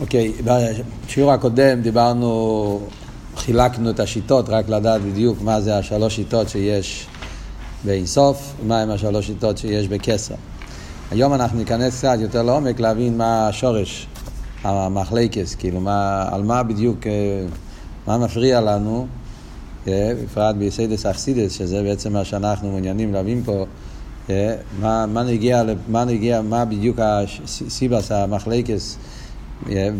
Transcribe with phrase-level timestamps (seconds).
[0.00, 2.80] אוקיי, בשיעור הקודם דיברנו,
[3.36, 7.06] חילקנו את השיטות, רק לדעת בדיוק מה זה השלוש שיטות שיש
[7.84, 10.34] באינסוף, ומה הם השלוש שיטות שיש בקסר.
[11.10, 14.06] היום אנחנו ניכנס קצת יותר לעומק להבין מה השורש,
[14.62, 17.12] המחלקס, כאילו, מה, על מה בדיוק, אה,
[18.06, 19.06] מה מפריע לנו,
[19.88, 23.66] אה, בפרט ביסיידס אכסידס, שזה בעצם מה שאנחנו מעוניינים להבין פה,
[24.30, 28.96] אה, מה, מה נגיע, מה נגיע, מה בדיוק הסיבס, המחלקס,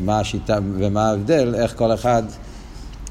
[0.04, 2.22] מה השיטה ומה ההבדל, איך כל אחד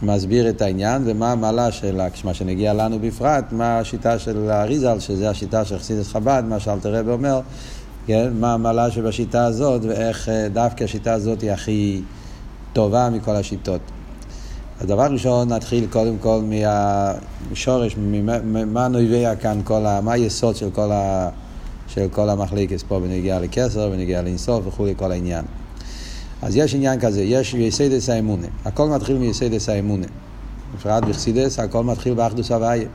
[0.01, 5.29] מסביר את העניין ומה המעלה של, מה שנגיע לנו בפרט, מה השיטה של האריזל, שזה
[5.29, 7.41] השיטה של חסידס חב"ד, מה שאלתר רבי אומר,
[8.05, 8.33] כן?
[8.39, 12.01] מה המעלה שבשיטה הזאת ואיך דווקא השיטה הזאת היא הכי
[12.73, 13.81] טובה מכל השיטות.
[14.79, 17.95] אז דבר ראשון, נתחיל קודם כל מהשורש,
[18.67, 21.29] מה נובע כאן, כל ה, מה היסוד של כל, ה,
[21.87, 25.45] של כל המחלוקת פה בנגיעה לכתר, בנגיעה לאינסוף וכולי, כל העניין.
[26.41, 28.47] אז יש עניין כזה, יש יסודות האמונה.
[28.65, 30.07] הכל מתחיל מיסודות האמונה.
[30.75, 32.87] בפרט בחסידות, הכל מתחיל באחדות הוויה.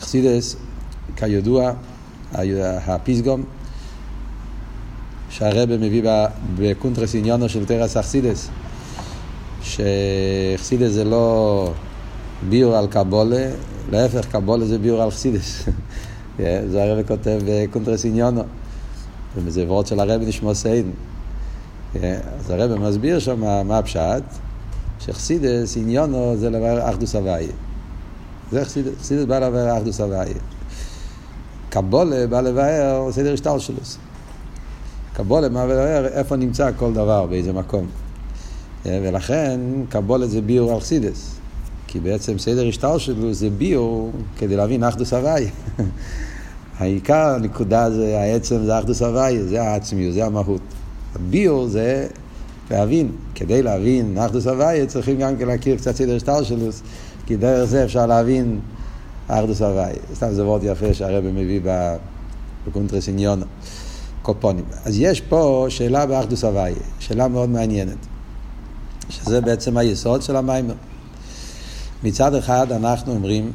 [0.00, 0.56] חסידות,
[1.16, 1.72] כידוע,
[2.86, 3.42] הפתגם,
[5.30, 6.02] שהרבי מביא
[6.56, 8.48] בקונטרס עניינו של תורת החסידות,
[9.62, 11.72] שחסידות זה לא
[12.48, 13.50] ביאור על קבלה,
[13.90, 15.64] להפך, קבלה זה ביאור על חסידות.
[16.70, 18.42] זה הרבי כותב בקונטרס עניינו.
[19.36, 20.90] וורט של הרבי נשמתו עדן.
[21.94, 24.22] אז הרבי מסביר שם מה הפשט,
[25.00, 27.52] שחסידות עניינו זה לבאר אחדות הוויה.
[28.52, 30.34] זה חסידות, חסידות בא לבאר אחדות הוויה.
[31.70, 33.76] קבלה בא לבאר סדר השתלשלות.
[35.12, 37.86] קבולה בא לבאר איפה נמצא כל דבר, באיזה מקום.
[38.84, 41.34] ולכן קבולה זה ביור על חסידס.
[41.86, 45.50] כי בעצם סדר השטל שלו זה ביור כדי להבין אחדוס הוויה.
[46.78, 50.60] העיקר, הנקודה זה העצם, זה אחדוס הוויה, זה העצמיות, זה המהות.
[51.18, 52.06] הביור זה
[52.70, 56.66] להבין, כדי להבין אחדוס הוויה צריכים גם כן להכיר קצת סדר שטר שלו,
[57.26, 58.60] כי דרך זה אפשר להבין
[59.28, 59.94] אחדוס הוויה.
[60.14, 61.60] סתם זה וורד יפה שהרבא מביא
[62.68, 63.42] בקונטרס עניינו, על
[64.22, 64.64] כל פנים.
[64.84, 68.06] אז יש פה שאלה באחדות הוויה, שאלה מאוד מעניינת,
[69.08, 70.74] שזה בעצם היסוד של המאמר.
[72.04, 73.52] מצד אחד אנחנו אומרים,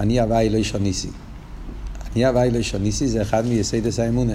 [0.00, 1.08] אני הוויה לא שניתי.
[2.12, 4.34] אני הוויה לא שניתי זה אחד מיסודות האמונה.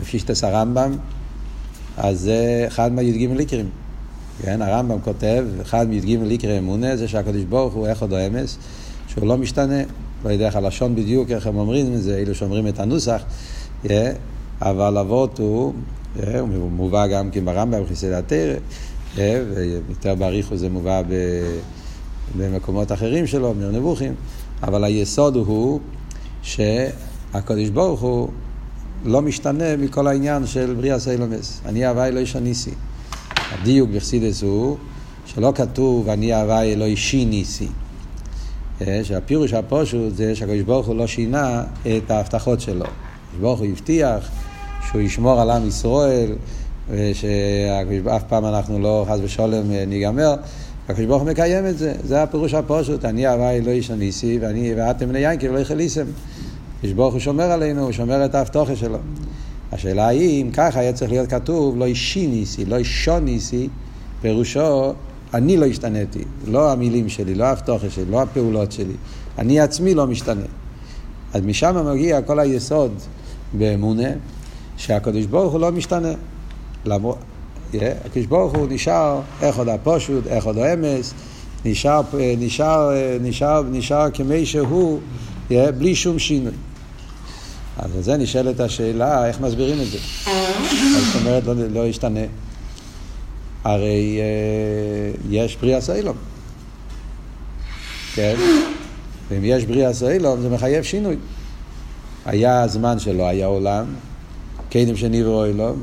[0.00, 0.96] לפי שיטת הרמב"ם,
[1.96, 3.68] אז זה אחד מהי"ג עיקרים.
[4.42, 8.58] כן, הרמב"ם כותב, אחד מי"ג עיקרי אמונה זה שהקדוש ברוך הוא איך עוד האמס,
[9.08, 9.82] שהוא לא משתנה,
[10.24, 13.22] לא יודע איך הלשון בדיוק, איך הם אומרים את זה, אלו שאומרים את הנוסח,
[13.84, 13.88] yeah,
[14.60, 15.72] אבל אבות הוא,
[16.16, 18.54] yeah, הוא מובא גם כן ברמב"ם, חיסד התרא,
[19.16, 19.20] yeah,
[19.54, 21.14] ויותר באריכו זה מובא ב,
[22.38, 24.14] במקומות אחרים שלו, מיר נבוכים,
[24.62, 25.80] אבל היסוד הוא
[26.42, 28.28] שהקדוש ברוך הוא
[29.04, 31.60] לא משתנה מכל העניין של בריאה סיילומס.
[31.66, 32.70] אני הוואי לא ישניסי.
[33.52, 34.76] הדיוק בחסידס הוא
[35.26, 37.68] שלא כתוב אני הוואי לא אישי ניסי.
[39.02, 41.64] שהפירוש הפושוט זה שהקדוש ברוך הוא לא שינה
[41.96, 42.84] את ההבטחות שלו.
[42.84, 44.28] הקדוש ברוך הוא הבטיח
[44.88, 46.32] שהוא ישמור על עם ישראל,
[46.90, 50.34] ושאף פעם אנחנו לא חס ושלום ניגמר.
[50.88, 54.74] הקדוש ברוך הוא מקיים את זה, זה הפירוש הפושוט, אני הוואי לא איש הניסי, ואני
[54.76, 56.04] ואתם בני יין כאילו לא יחליסם.
[56.80, 58.98] הקדוש ברוך הוא שומר עלינו, הוא שומר את ההבטוחה שלו.
[59.72, 63.68] השאלה היא, אם ככה היה צריך להיות כתוב, לא אישי ניסי, לא אישו ניסי,
[64.20, 64.92] פירושו,
[65.34, 68.94] אני לא השתניתי, לא המילים שלי, לא ההבטוחה שלי, לא הפעולות שלי,
[69.38, 70.46] אני עצמי לא משתנה.
[71.34, 72.92] אז משם מגיע כל היסוד
[73.52, 74.08] באמונה,
[74.76, 76.12] שהקדוש ברוך הוא לא משתנה.
[76.84, 77.18] למרות,
[77.74, 81.14] הקדוש ברוך הוא נשאר איך עוד הפושוט, איך עוד האמס,
[81.64, 82.00] נשאר,
[82.38, 85.00] נשאר, נשאר, נשאר כמי שהוא,
[85.50, 86.52] בלי שום שינוי.
[87.82, 89.98] אז על זה נשאלת השאלה, איך מסבירים את זה?
[91.12, 92.20] זאת אומרת, לא, לא ישתנה.
[93.64, 96.16] הרי אה, יש בריאה סיילום.
[98.14, 98.34] כן?
[99.28, 101.16] ואם יש בריאה סיילום, זה מחייב שינוי.
[102.26, 103.84] היה הזמן שלו, היה עולם,
[104.70, 105.82] קדם שנבראו אלום,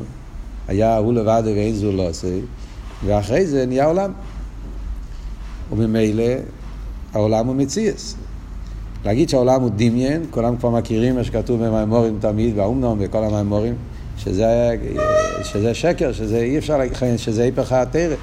[0.67, 2.27] היה הוא לבד ואין זו לא עושה,
[3.05, 4.11] ואחרי זה נהיה עולם.
[5.71, 6.23] וממילא
[7.13, 8.15] העולם הוא מציאס.
[9.07, 13.75] להגיד שהעולם הוא דמיין, כולם כבר מכירים מה שכתוב במימורים תמיד, באומנום וכל המימורים,
[14.18, 14.75] שזה,
[15.44, 16.80] שזה שקר, שזה אי אפשר,
[17.18, 18.15] שזה היפך התרא.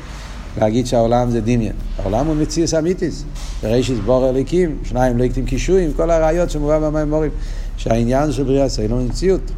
[0.59, 1.73] להגיד שהעולם זה דמיין.
[1.99, 3.25] העולם הוא מציאס אמיתיס.
[3.63, 7.31] בראשיס בור אליקים, שניים ליקטים קישואים, כל הראיות שמובא במימורים,
[7.77, 9.51] שהעניין של בריאה סיילום הוא מציאות.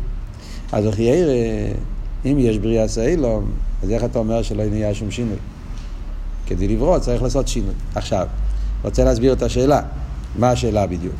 [0.72, 1.32] אז איך ירא,
[2.24, 3.50] אם יש בריאה סיילום,
[3.82, 5.36] אז איך אתה אומר שלא נהיה שום שינוי?
[6.46, 7.74] כדי לברוא צריך לעשות שינוי.
[7.94, 8.26] עכשיו,
[8.84, 9.80] רוצה להסביר את השאלה.
[10.38, 11.14] מה השאלה בדיוק?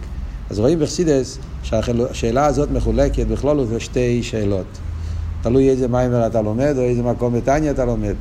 [0.50, 4.66] אז רואים בחסידס שהשאלה הזאת מחולקת בכלול לשתי שאלות.
[5.42, 8.14] תלוי איזה מיימר אתה לומד או איזה מקום בטניה אתה לומד.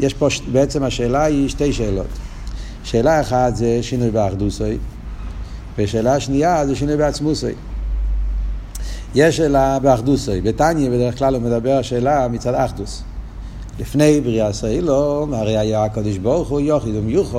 [0.00, 2.06] יש פה, בעצם השאלה היא שתי שאלות.
[2.84, 4.78] שאלה אחת זה שינוי באחדוסוי,
[5.78, 7.52] ושאלה שנייה זה שינוי בעצמוסוי.
[9.14, 10.40] יש שאלה באחדוסוי.
[10.40, 13.02] בטניה בדרך כלל הוא מדבר השאלה מצד אחדוס.
[13.80, 17.38] לפני בריאה סיילו, הרי היה הקדוש ברוך הוא יוחיד ומיוחד.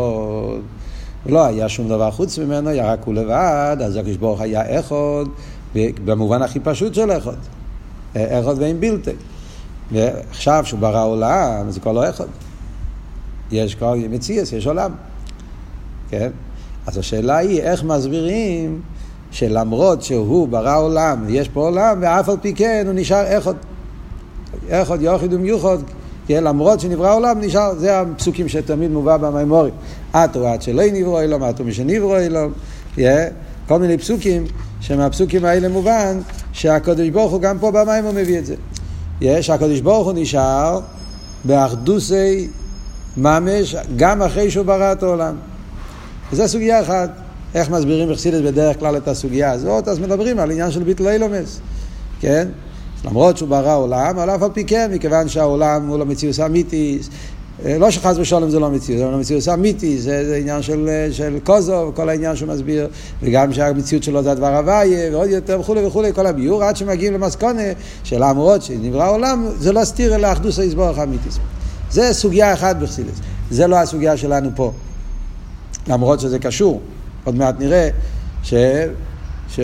[1.26, 5.24] ולא היה שום דבר חוץ ממנו, היה רק הוא לבד, אז הקדוש ברוך היה אחד,
[5.76, 7.36] במובן הכי פשוט של אחד.
[8.16, 9.12] אחד ואין בלתי.
[9.92, 12.28] ועכשיו שהוא ברא עולם, זה כבר לא אחד.
[13.52, 14.92] יש כבר מציאס, יש עולם.
[16.10, 16.30] כן?
[16.88, 18.82] אז השאלה היא איך מסבירים
[19.32, 23.54] שלמרות שהוא ברא עולם, יש פה עולם, ואף על פי כן הוא נשאר אחד.
[24.70, 25.78] אחד יוחיד ומיוחד,
[26.30, 26.44] כן?
[26.44, 29.74] למרות שנברא עולם, נשאר, זה הפסוקים שתמיד מובא במימורים.
[30.14, 32.52] עטו עד שלא נברא אלום, עטו משנברא אלום,
[33.68, 34.44] כל מיני פסוקים,
[34.82, 36.20] שמהפסוקים האלה מובן
[36.52, 38.56] שהקדוש ברוך הוא גם פה במים הוא מביא את זה.
[39.22, 40.80] יש, הקדוש ברוך הוא נשאר
[41.46, 42.48] באחדוסי
[43.18, 45.36] ממש גם אחרי שהוא ברא את העולם.
[46.32, 47.10] וזו סוגיה אחת.
[47.56, 49.88] איך מסבירים בחסידס בדרך כלל את הסוגיה הזאת?
[49.88, 51.60] אז מדברים על עניין של ביטל אילומס,
[52.20, 52.48] כן?
[53.06, 57.10] למרות שהוא ברא עולם, אבל אף על פי כן, מכיוון שהעולם הוא לא מציאות אמיתיס,
[57.66, 60.90] אה, לא שחס ושלום זה לא מציאות, זה לא מציאות אמיתיס, זה, זה עניין של,
[60.90, 62.88] אה, של קוזוב, כל העניין שהוא מסביר,
[63.22, 67.62] וגם שהמציאות שלו זה הדבר הוויה, ועוד יותר וכולי וכולי, כל הביור, עד שמגיעים למסקונה
[68.04, 71.40] של למרות שנברא עולם, זה לא סתיר אלא אחדוס היסבורך אמיתיס.
[71.92, 73.20] זה סוגיה אחת בחסידס,
[73.52, 74.72] זה לא הסוגיה שלנו פה,
[75.88, 76.82] למרות שזה קשור,
[77.24, 77.90] עוד מעט נראה
[78.44, 78.54] ש...
[79.50, 79.60] ש...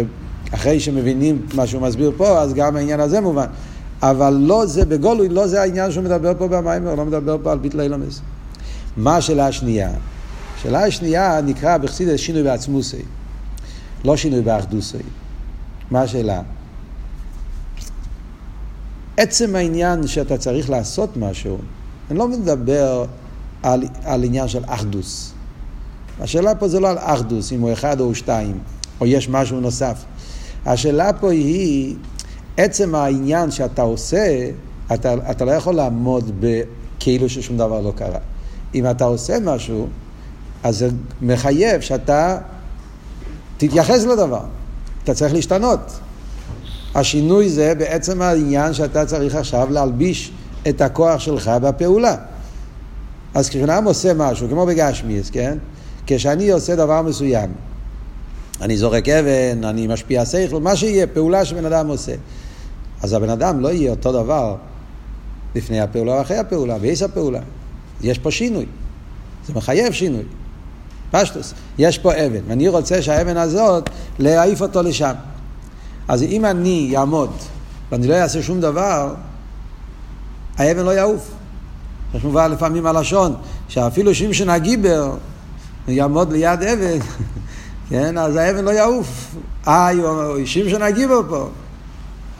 [0.51, 3.47] אחרי שמבינים מה שהוא מסביר פה, אז גם העניין הזה מובן.
[4.01, 7.57] אבל לא זה, בגולוי, לא זה העניין שהוא מדבר פה במיימר, לא מדבר פה על
[7.57, 8.21] ביטל אילומס.
[8.97, 9.92] מה השאלה השנייה?
[10.57, 13.01] השאלה השנייה נקרא בחסידס שינוי בעצמוסי,
[14.06, 14.97] לא שינוי באחדוסי.
[15.92, 16.42] מה השאלה?
[19.18, 21.57] עצם העניין שאתה צריך לעשות משהו,
[22.09, 23.06] אני לא מדבר
[23.63, 25.33] על, על עניין של אחדוס.
[26.21, 28.59] השאלה פה זה לא על אחדוס, אם הוא אחד או שתיים,
[29.01, 30.03] או יש משהו נוסף.
[30.65, 31.95] השאלה פה היא,
[32.57, 34.50] עצם העניין שאתה עושה,
[34.94, 36.31] אתה, אתה לא יכול לעמוד
[37.00, 38.19] כאילו ששום דבר לא קרה.
[38.75, 39.88] אם אתה עושה משהו,
[40.63, 40.89] אז זה
[41.21, 42.38] מחייב שאתה
[43.57, 44.44] תתייחס לדבר.
[45.03, 45.79] אתה צריך להשתנות.
[46.95, 50.31] השינוי זה בעצם העניין שאתה צריך עכשיו להלביש
[50.69, 52.15] את הכוח שלך בפעולה.
[53.33, 55.57] אז כשאדם עושה משהו, כמו בגשמיס, כן?
[56.07, 57.50] כשאני עושה דבר מסוים,
[58.61, 62.15] אני זורק אבן, אני משפיע שכל, מה שיהיה, פעולה שבן אדם עושה.
[63.01, 64.55] אז הבן אדם לא יהיה אותו דבר
[65.55, 67.39] לפני הפעולה או אחרי הפעולה, ויש הפעולה.
[68.01, 68.65] יש פה שינוי.
[69.47, 70.23] זה מחייב שינוי.
[71.11, 71.53] פשטוס.
[71.77, 75.13] יש פה אבן, ואני רוצה שהאבן הזאת, להעיף אותו לשם.
[76.07, 77.31] אז אם אני אעמוד
[77.91, 79.13] ואני לא אעשה שום דבר,
[80.57, 81.31] האבן לא יעוף.
[82.15, 83.35] יש מובן לפעמים הלשון,
[83.67, 85.15] שאפילו שמשון הגיבר
[85.87, 86.97] יעמוד ליד אבן,
[87.89, 89.35] כן, אז האבן לא יעוף.
[89.67, 89.89] אה,
[90.45, 91.49] שמשון הגיבר פה.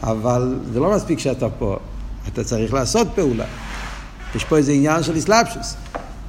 [0.02, 1.76] אבל זה לא מספיק שאתה פה,
[2.28, 3.44] אתה צריך לעשות פעולה.
[4.34, 5.74] יש פה איזה עניין של אסלאפשוס.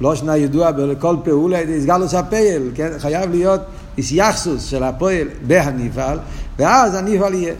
[0.00, 2.90] לא שנה ידוע בכל פעולה, הסגלוס הפייל, כן?
[2.98, 3.60] חייב להיות
[3.98, 6.18] איסייחסוס של הפועל בהניפל,
[6.58, 7.54] ואז הניפל יהיה.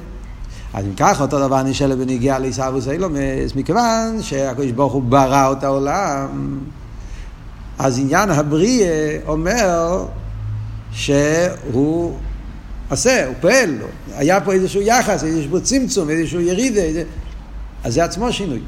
[0.74, 5.64] אז אם ככה אותו דבר נשאלה בנגיעה לעיסאוויס אילומס, מכיוון שהקדוש ברוך הוא ברא את
[5.64, 6.58] העולם,
[7.78, 10.04] אז עניין הבריאה אומר
[10.92, 12.14] שהוא
[12.90, 13.78] עשה, הוא פועל.
[14.16, 17.04] היה פה איזשהו יחס, איזשהו צמצום, איזשהו ירידה, איזה...
[17.84, 18.60] אז זה עצמו שינוי.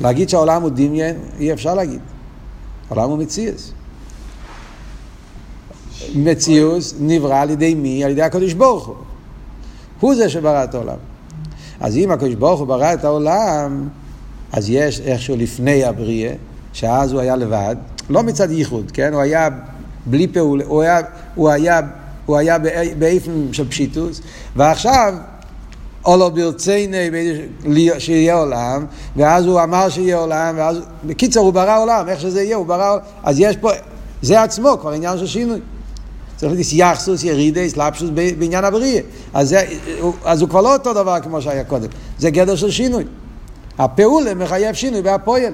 [0.00, 2.00] להגיד שהעולם הוא דמיין, אי אפשר להגיד.
[2.90, 3.72] העולם הוא מציאס.
[6.14, 8.04] מציאוס נברא על ידי מי?
[8.04, 8.96] על ידי הקדוש ברוך הוא.
[10.00, 10.96] הוא זה שברא את העולם.
[11.80, 13.88] אז אם הקדוש ברוך הוא ברא את העולם,
[14.52, 16.34] אז יש איכשהו לפני הבריאה,
[16.72, 17.76] שאז הוא היה לבד,
[18.10, 19.12] לא מצד ייחוד, כן?
[19.12, 19.48] הוא היה
[20.06, 21.00] בלי פעולה, הוא היה,
[21.34, 21.80] הוא היה,
[22.26, 22.58] הוא היה
[22.98, 24.20] באיפן של פשיטוס,
[24.56, 25.14] ועכשיו
[26.04, 27.10] אולו ברצייני
[27.98, 28.84] שיהיה עולם,
[29.16, 32.90] ואז הוא אמר שיהיה עולם, ואז, בקיצור הוא ברא עולם, איך שזה יהיה, הוא ברא
[32.90, 33.70] עולם, אז יש פה,
[34.22, 35.60] זה עצמו כבר עניין של שינוי.
[36.36, 39.00] צריך להיות יחסוס, ירידה, סלפשוס בעניין הבריאה.
[39.34, 39.56] אז,
[40.24, 41.88] אז הוא כבר לא אותו דבר כמו שהיה קודם,
[42.18, 43.04] זה גדר של שינוי.
[43.78, 45.52] הפעולה מחייב שינוי והפועל.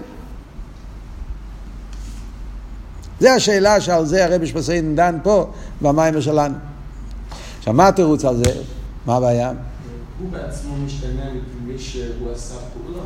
[3.25, 5.51] זה השאלה שעל זה הרבי שפסיין דן פה
[5.83, 6.55] במים שלנו.
[7.59, 8.63] עכשיו, מה התירוץ על זה?
[9.07, 9.53] מה הבעיה?
[10.19, 13.03] הוא בעצמו משתנה מפני שהוא עשה פעולה?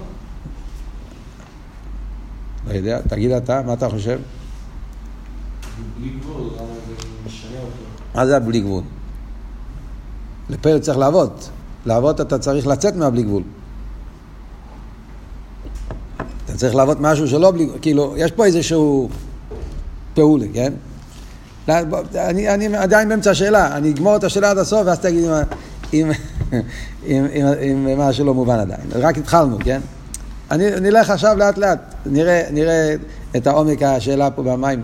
[2.68, 4.20] לא יודע, תגיד אתה, מה אתה חושב?
[5.98, 6.94] בלי גבול, למה זה
[7.26, 7.84] משנה אותו?
[8.14, 8.82] מה זה בלי גבול?
[10.50, 11.32] לפעול צריך לעבוד.
[11.86, 13.42] לעבוד אתה צריך לצאת מהבלי גבול.
[16.44, 19.08] אתה צריך לעבוד משהו שלא בלי, כאילו, יש פה איזשהו
[20.18, 20.72] פעולה, כן?
[22.14, 25.32] אני, אני עדיין באמצע השאלה, אני אגמור את השאלה עד הסוף ואז תגיד אם,
[25.94, 26.10] אם,
[27.06, 27.26] אם,
[27.60, 28.80] אם, אם משהו לא מובן עדיין.
[28.94, 29.80] רק התחלנו, כן?
[30.50, 32.94] אני נלך עכשיו לאט לאט, נראה, נראה
[33.36, 34.82] את העומק השאלה פה במים.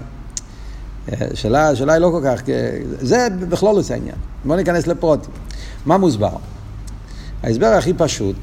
[1.08, 2.42] השאלה, השאלה היא לא כל כך,
[3.00, 4.16] זה בכלול עושה העניין.
[4.44, 5.30] בואו ניכנס לפרוטים.
[5.86, 6.36] מה מוסבר?
[7.42, 8.36] ההסבר הכי פשוט,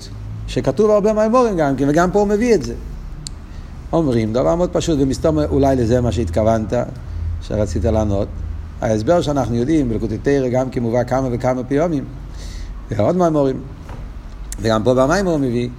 [0.47, 2.73] שכתוב הרבה מהאמורים גם כן, וגם פה הוא מביא את זה.
[3.93, 6.73] אומרים דבר מאוד פשוט, ומסתום אולי לזה מה שהתכוונת,
[7.41, 8.27] שרצית לענות.
[8.81, 12.05] ההסבר שאנחנו יודעים, בלקוטי תרא גם כן מובא כמה וכמה פעמים,
[12.91, 13.61] ועוד מהאמורים,
[14.61, 15.69] וגם פה במים הוא מביא,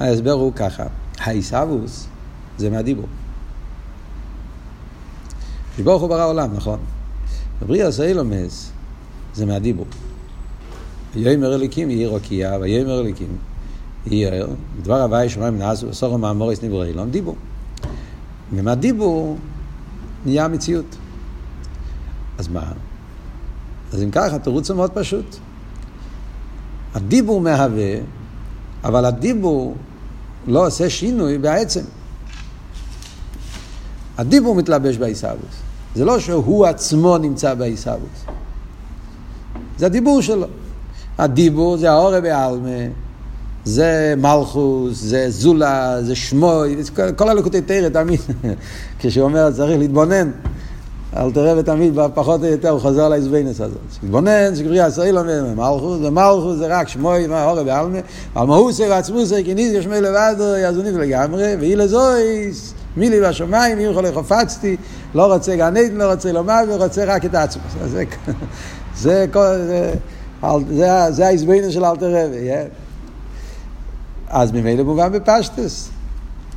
[0.00, 0.84] ההסבר הוא ככה,
[1.18, 2.06] העיסאוווס
[2.58, 3.06] זה מהדיבור.
[5.76, 6.78] שברוך הוא ברא עולם, נכון?
[7.62, 8.70] בבריאה סיילומס
[9.34, 9.86] זה מהדיבור.
[11.14, 13.36] ויאמר אליקים יהי רוקייה, ויאמר אליקים
[14.06, 14.48] יהי ער,
[14.78, 17.36] ודבר הוואי שמיים נעשו, סורם מאמוריס נברא אילון, דיבור.
[18.52, 19.38] ומהדיבור
[20.24, 20.96] נהיה מציאות.
[22.38, 22.72] אז מה?
[23.92, 25.36] אז אם ככה, התירוץ הוא מאוד פשוט.
[26.94, 27.94] הדיבור מהווה,
[28.84, 29.76] אבל הדיבור
[30.46, 31.84] לא עושה שינוי בעצם.
[34.18, 35.62] הדיבור מתלבש בעיסאוווס.
[35.94, 38.24] זה לא שהוא עצמו נמצא בעיסאוווס.
[39.78, 40.46] זה הדיבור שלו.
[41.18, 42.68] הדיבור זה האורא בעלמה,
[43.64, 48.20] זה מלכוס, זה זולה, זה שמוי, כל, כל הלקוטי תרא תמיד,
[48.98, 50.30] כשהוא אומר צריך להתבונן.
[51.16, 53.78] אל תראה ותמיד פחות או יותר הוא חוזר לעזבנס הזאת.
[54.02, 57.98] להתבונן, שקריאה ישראל אומר, מלכוס, ומלכוס זה רק שמוי, מה אורא בעלמה,
[58.34, 64.12] על מהוסי ועצמוסי, כי ניס ישמי לבדו, יזוניף לגמרי, ואי לזויס, מילי בשמיים, אם חולה
[64.12, 64.76] חפצתי,
[65.14, 67.72] לא רוצה גן עדן, לא רוצה לומר, ורוצה רק את עצמוס.
[67.84, 67.86] זה,
[68.96, 69.92] זה, זה,
[70.70, 72.48] זה, זה ההזבנס של אלתר רבי,
[74.30, 75.88] אז ממילא מובן בפשטס.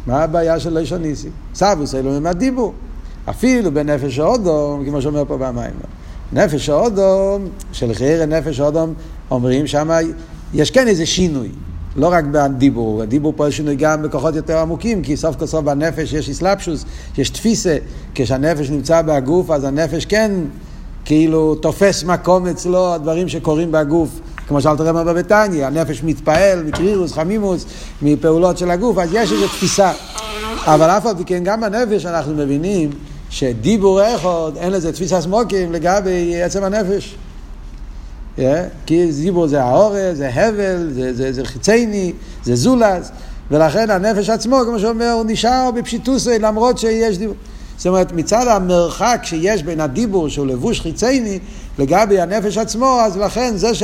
[0.08, 1.30] מה הבעיה של ליש הניסי?
[1.54, 2.74] סבוס אלו הם הדיבור.
[3.30, 5.74] אפילו בנפש האודום, כמו שאומר פה במים.
[6.34, 8.94] נפש האודום, של חייר נפש האודום,
[9.32, 9.90] אומרים שם
[10.54, 11.50] יש כן איזה שינוי.
[11.96, 15.66] לא רק בדיבור, הדיבור פה יש שינוי גם בכוחות יותר עמוקים, כי סוף כל סוף
[15.66, 16.86] בנפש יש אסלאפשוס,
[17.18, 17.78] יש תפיסה,
[18.16, 20.32] כשהנפש נמצא בגוף, אז הנפש כן
[21.06, 24.20] כאילו תופס מקום אצלו, הדברים שקורים בגוף,
[24.51, 27.65] כמו שאלת רמר בביתניה, הנפש מתפעל מקרירוס, חמימוס,
[28.01, 29.91] מפעולות של הגוף, אז יש איזו תפיסה.
[30.65, 32.89] אבל אף על פי כן, גם בנפש אנחנו מבינים
[33.29, 37.15] שדיבור אחד, אין לזה תפיסה סמוקים לגבי עצם הנפש.
[38.38, 38.41] Yeah,
[38.86, 43.12] כי דיבור זה האורז, זה הבל, זה, זה, זה חיצייני, זה זולז,
[43.51, 47.36] ולכן הנפש עצמו, כמו שאומר, הוא נשאר בפשיטוסי למרות שיש דיבור.
[47.77, 51.39] זאת אומרת, מצד המרחק שיש בין הדיבור שהוא לבוש חיצייני
[51.79, 53.75] לגבי הנפש עצמו, אז לכן זה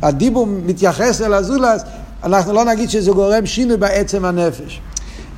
[0.00, 1.84] שהדיבור מתייחס אל הזולז,
[2.24, 4.80] אנחנו לא נגיד שזה גורם שינוי בעצם הנפש.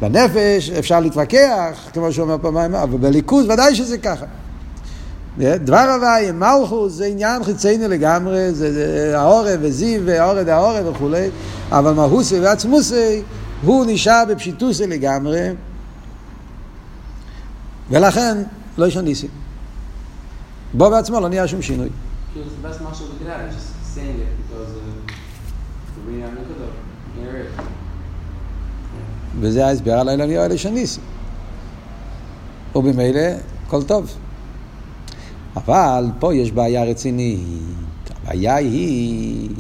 [0.01, 4.27] בנפש אפשר להתווכח, כמו שאומר פה מים, אבל בליכוז ודאי שזה ככה.
[5.39, 11.29] דבר הוואי, מלכוס זה עניין חיצייני לגמרי, זה, זה העורב וזיו והעורב והעורב וכולי,
[11.71, 13.23] אבל מהוסי ועצמוסי
[13.65, 15.49] הוא נשאר בפשיטוסי לגמרי,
[17.91, 18.39] ולכן
[18.79, 19.31] לא יש ניסים.
[20.75, 21.89] בו בעצמו לא נהיה שום שינוי.
[29.41, 31.03] וזה ההסבר על העניין האלה של ניסים.
[32.75, 33.21] ובמילא,
[33.67, 34.17] הכל טוב.
[35.57, 38.11] אבל פה יש בעיה רצינית.
[38.11, 39.51] הבעיה היא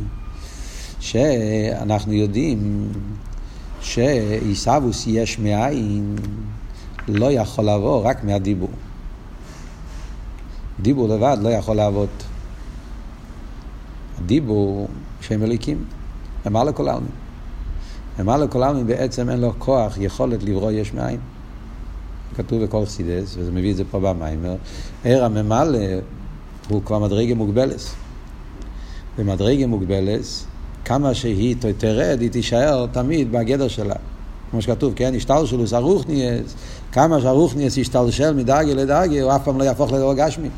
[1.00, 2.88] שאנחנו יודעים
[3.80, 6.16] שעיסאוווס יש מאין
[7.08, 8.70] לא יכול לבוא רק מהדיבור.
[10.80, 12.08] דיבור לבד לא יכול לעבוד.
[14.24, 14.88] הדיבור
[15.20, 15.84] שהם אליקים,
[16.46, 17.10] אמר לכל העלמין.
[18.20, 21.20] אמר לכל העלמין בעצם אין לו כוח, יכולת לברוא יש מאין.
[22.36, 24.54] כתוב בכל חסידס, וזה מביא את זה פה במיימר,
[25.04, 25.78] ער הממלא
[26.68, 27.94] הוא כבר מדרגה מוגבלס.
[29.18, 30.46] במדרגה מוגבלס,
[30.84, 33.94] כמה שהיא תרד, היא תישאר תמיד בגדר שלה.
[34.50, 36.54] כמו שכתוב, כן, השתלשלוס ארוכניאס,
[36.92, 40.48] כמה שארוכניאס ישתלשל מדרגה לדרגה, הוא אף פעם לא יהפוך לדבר גשמי.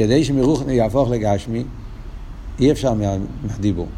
[0.00, 1.64] כדי שמרוכני יהפוך לגשמי,
[2.58, 3.88] אי אפשר מה, מהדיבור.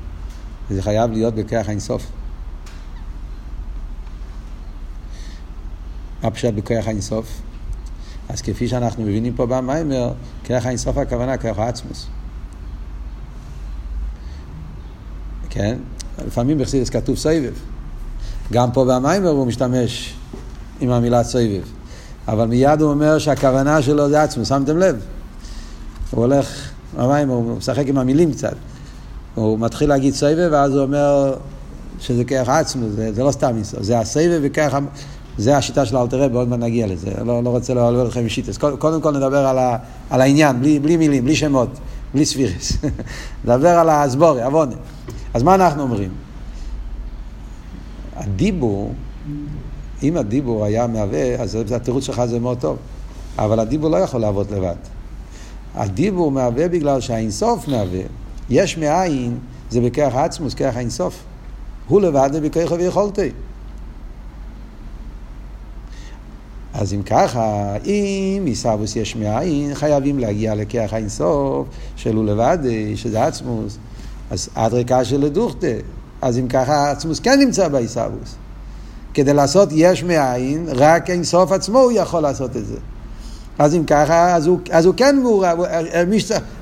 [0.71, 2.07] זה חייב להיות בכוח האינסוף.
[6.23, 7.41] מה פשט בכוח האינסוף?
[8.29, 10.13] אז כפי שאנחנו מבינים פה במיימר,
[10.47, 12.07] כוח האינסוף הכוונה כוח העצמוס.
[15.51, 15.79] כן?
[16.27, 17.55] לפעמים בחסידס כתוב סבב.
[18.53, 20.15] גם פה במיימר הוא משתמש
[20.81, 21.63] עם המילה סבב.
[22.29, 25.07] אבל מיד הוא אומר שהכוונה שלו זה עצמו, שמתם לב?
[26.13, 28.55] הוא הולך, במיימר, הוא משחק עם המילים קצת.
[29.35, 31.35] הוא מתחיל להגיד סבב, ואז הוא אומר
[32.01, 34.75] שזה כרך עצמו, זה, זה לא סתם איסור, זה הסבב וכרך,
[35.39, 38.59] זה השיטה של אלתר רבי, עוד מעט נגיע לזה, לא, לא רוצה לבלבל לכם אישיטס.
[38.59, 39.77] קודם כל נדבר על, ה,
[40.11, 41.69] על העניין, בלי, בלי מילים, בלי שמות,
[42.15, 42.73] בלי ספירס.
[43.45, 44.75] נדבר על הסבורי, עוונה.
[45.35, 46.11] אז מה אנחנו אומרים?
[48.17, 48.93] הדיבור,
[50.03, 52.77] אם הדיבור היה מהווה, אז התירוץ שלך זה מאוד טוב.
[53.39, 54.92] אבל הדיבור לא יכול לעבוד לבד.
[55.75, 58.01] הדיבור מהווה בגלל שהאינסוף מהווה.
[58.51, 59.39] יש מאין,
[59.71, 61.25] זה בכרך עצמוס, כרך האינסוף.
[61.89, 63.31] הוא לבד זה בכרך ויכולתי.
[66.75, 72.59] אז אם ככה, אם עיסאוווס יש מאין, חייבים להגיע לכרך האינסוף של הוא לבד,
[72.95, 73.79] שזה עצמוס.
[74.31, 75.67] אז עד ריקה של הדוכתה.
[76.23, 78.35] אז אם ככה, עצמוס כן נמצא בעיסאוווס.
[79.15, 82.77] כדי לעשות יש מאין, רק אינסוף עצמו הוא יכול לעשות את זה.
[83.63, 85.59] אז אם ככה, אז הוא, אז הוא כן מעורב,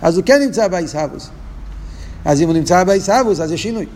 [0.03, 1.31] אז הוא כן נמצא בעיסאוווס.
[2.25, 3.87] אז אם הוא נמצא בעיסאוווס, אז יש שינוי.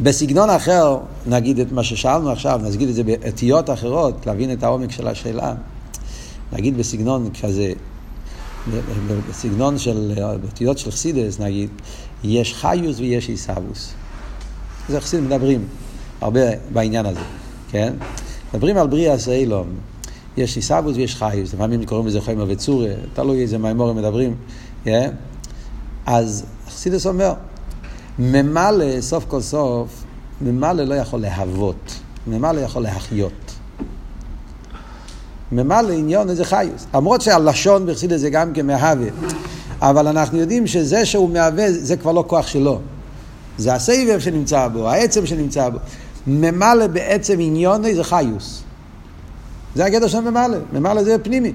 [0.00, 4.90] בסגנון אחר, נגיד את מה ששאלנו עכשיו, נגיד את זה באותיות אחרות, להבין את העומק
[4.90, 5.54] של השאלה.
[6.52, 7.72] נגיד בסגנון כזה,
[9.30, 10.12] בסגנון של
[10.44, 11.70] אותיות של חסידס, נגיד,
[12.24, 13.92] יש חיוס ויש עיסאוווס.
[14.88, 15.66] זה חסידים מדברים
[16.20, 16.40] הרבה
[16.72, 17.20] בעניין הזה,
[17.70, 17.92] כן?
[18.54, 19.66] מדברים על בריאה סיילום.
[20.36, 24.34] יש עיסאוווס ויש חיוס, לפעמים קוראים לזה חיימה וצורה, תלוי איזה מימורים מדברים.
[24.84, 24.88] Yeah?
[26.06, 27.32] אז חסידס אומר,
[28.18, 30.04] ממלא, סוף כל סוף,
[30.40, 31.94] ממלא לא יכול להוות,
[32.26, 33.32] ממלא יכול להחיות.
[35.52, 36.86] ממלא עניון איזה חיוס.
[36.94, 39.08] למרות שהלשון בחסידס זה גם כמהווה,
[39.80, 42.80] אבל אנחנו יודעים שזה שהוא מהווה זה כבר לא כוח שלו.
[43.58, 45.78] זה הסבב שנמצא בו, העצם שנמצא בו.
[46.26, 48.62] ממלא בעצם עניון איזה חיוס.
[49.74, 51.52] זה הגדר של ממלא, ממלא זה פנימי.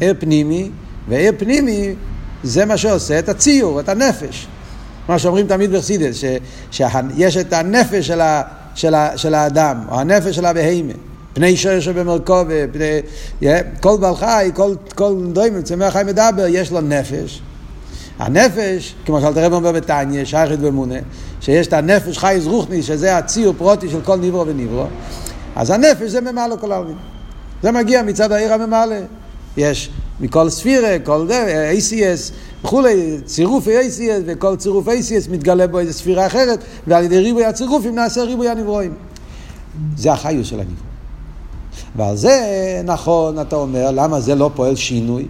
[0.00, 0.70] ער פנימי,
[1.08, 1.94] וער פנימי
[2.42, 4.46] זה מה שעושה את הציור, את הנפש.
[5.08, 6.24] מה שאומרים תמיד בחסידס,
[6.70, 8.42] שיש את הנפש של, ה,
[8.74, 10.92] של, ה, של האדם, או הנפש של הבהמה.
[11.32, 13.00] פני שוער שבמרכוב, פני...
[13.80, 17.42] כל בעל חי, כל, כל דוימם, צמח חי מדבר, יש לו נפש.
[18.18, 20.94] הנפש, כמו שאלת הרב אומר בתניא, שייכת במונה,
[21.40, 24.86] שיש את הנפש חי זרוחני, שזה הציור פרוטי של כל ניברו וניברו,
[25.56, 26.96] אז הנפש זה ממלא כל העלמין.
[27.62, 28.96] זה מגיע מצד העיר הממלא.
[29.56, 32.32] יש מכל ספירה, כל זה, ACS
[32.64, 37.94] וכולי, צירוף ACS, וכל צירוף ACS מתגלה בו איזו ספירה אחרת, ועל ידי ריבוי הצירופים
[37.94, 38.94] נעשה ריבוי הנברואים.
[39.96, 40.76] זה החיוס של הנברוא.
[41.96, 42.40] ועל זה,
[42.84, 45.28] נכון, אתה אומר, למה זה לא פועל שינוי?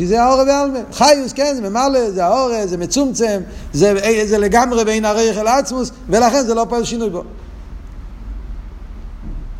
[0.00, 0.78] כי זה האורא בעלמא.
[0.92, 3.40] חיוס, כן, זה ממלא, זה האורא, זה מצומצם,
[3.72, 3.94] זה,
[4.26, 7.22] זה לגמרי בין הריח אל עצמוס, ולכן זה לא פועל שינוי בו.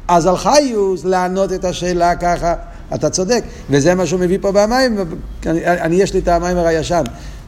[0.08, 2.54] אז על חיוס לענות את השאלה ככה,
[2.94, 4.98] אתה צודק, וזה מה שהוא מביא פה במים,
[5.46, 7.04] אני, אני יש לי את המיימר הישן,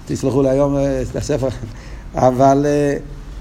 [0.06, 0.76] תסלחו לי היום
[1.10, 1.48] את הספר,
[2.14, 2.66] אבל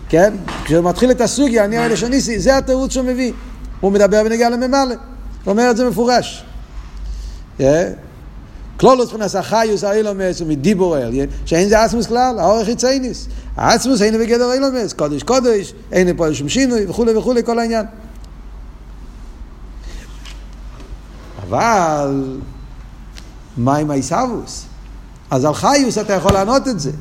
[0.10, 0.34] כן,
[0.66, 3.34] כשהוא מתחיל את הסוגיה, אני האלה שניסי, זה התירוץ שהוא מביא,
[3.80, 4.96] הוא מדבר ונגיע לממלא,
[5.44, 6.46] הוא אומר את זה מפורש.
[8.82, 13.28] כלולוס מבחינת החיוס האילומס ומדיבור אל, שאין זה עצמוס כלל, האורך יצייניס.
[13.56, 17.86] העצמוס אין בגדר אילומס, קודש קודש, אין פה שום שינוי וכולי וכולי, כל העניין.
[21.50, 22.38] אבל
[23.58, 24.66] מה עם העיסאוווס?
[25.32, 26.92] אז על חיוס אתה יכול לענות את זה.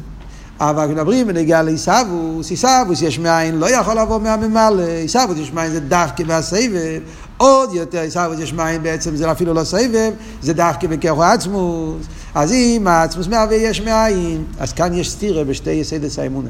[0.60, 5.80] אבל כשמדברים בנגיעה לעיסאוווס, עיסאוווס יש מאין, לא יכול לבוא מהממלא, עיסאוווס יש מאין זה
[5.80, 7.00] דווקא מהסבב,
[7.40, 12.52] עוד יותר עיסאוווס יש מאין בעצם זה אפילו לא סבב, זה דווקא בכרחו עצמוס, אז
[12.52, 16.48] אם העצמוס מהווה יש מאין, אז כאן יש סתירה בשתי יסדס האמונה.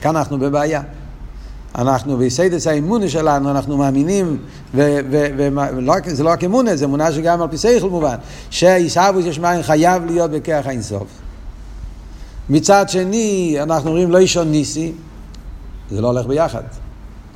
[0.00, 0.82] כאן אנחנו בבעיה.
[1.78, 4.38] אנחנו בסיידס האמונה שלנו, אנחנו מאמינים,
[4.74, 8.16] וזה לא רק אמונה, זה אמונה שגם על פי שכל מובן,
[8.50, 11.08] שעיסאוווס יש מאין חייב להיות בכרך האינסוף.
[12.48, 14.92] מצד שני, אנחנו אומרים לא אישון ניסי,
[15.90, 16.62] זה לא הולך ביחד.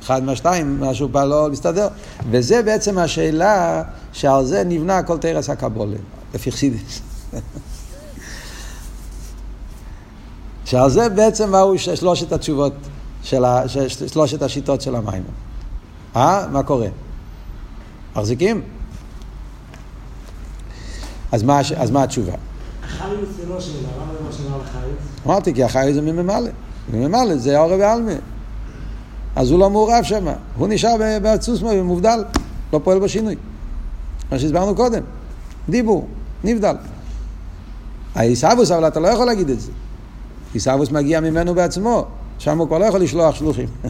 [0.03, 1.87] אחד מהשתיים, משהו פעם לא מסתדר.
[2.31, 3.83] וזה בעצם השאלה
[4.13, 5.97] שעל זה נבנה כל תרס הקבולה,
[6.33, 7.01] לפי חסידס.
[10.65, 12.73] שעל זה בעצם באו שלושת התשובות.
[13.23, 13.63] של ה,
[14.07, 15.23] שלושת השיטות של המים.
[16.15, 16.47] אה?
[16.51, 16.87] מה קורה?
[18.15, 18.61] מחזיקים?
[21.31, 22.33] אז מה, אז מה התשובה?
[22.83, 25.25] החייס זה לא שאלה, למה זה לא שאלה על חייס?
[25.25, 26.49] אמרתי, כי החייס זה מממלא.
[26.93, 28.11] מממלא זה אורי ועלמה.
[29.35, 30.25] אז הוא לא מעורב שם.
[30.57, 32.23] הוא נשאר בעצוס מובדל,
[32.73, 33.35] לא פועל בשינוי.
[34.31, 35.01] מה שהסברנו קודם.
[35.69, 36.07] דיבור,
[36.43, 36.75] נבדל.
[38.15, 39.71] העיסאוווס, אבל אתה לא יכול להגיד את זה.
[40.53, 42.05] עיסאוווס מגיע ממנו בעצמו.
[42.39, 43.67] שם הוא כבר לא יכול לשלוח שלוחים.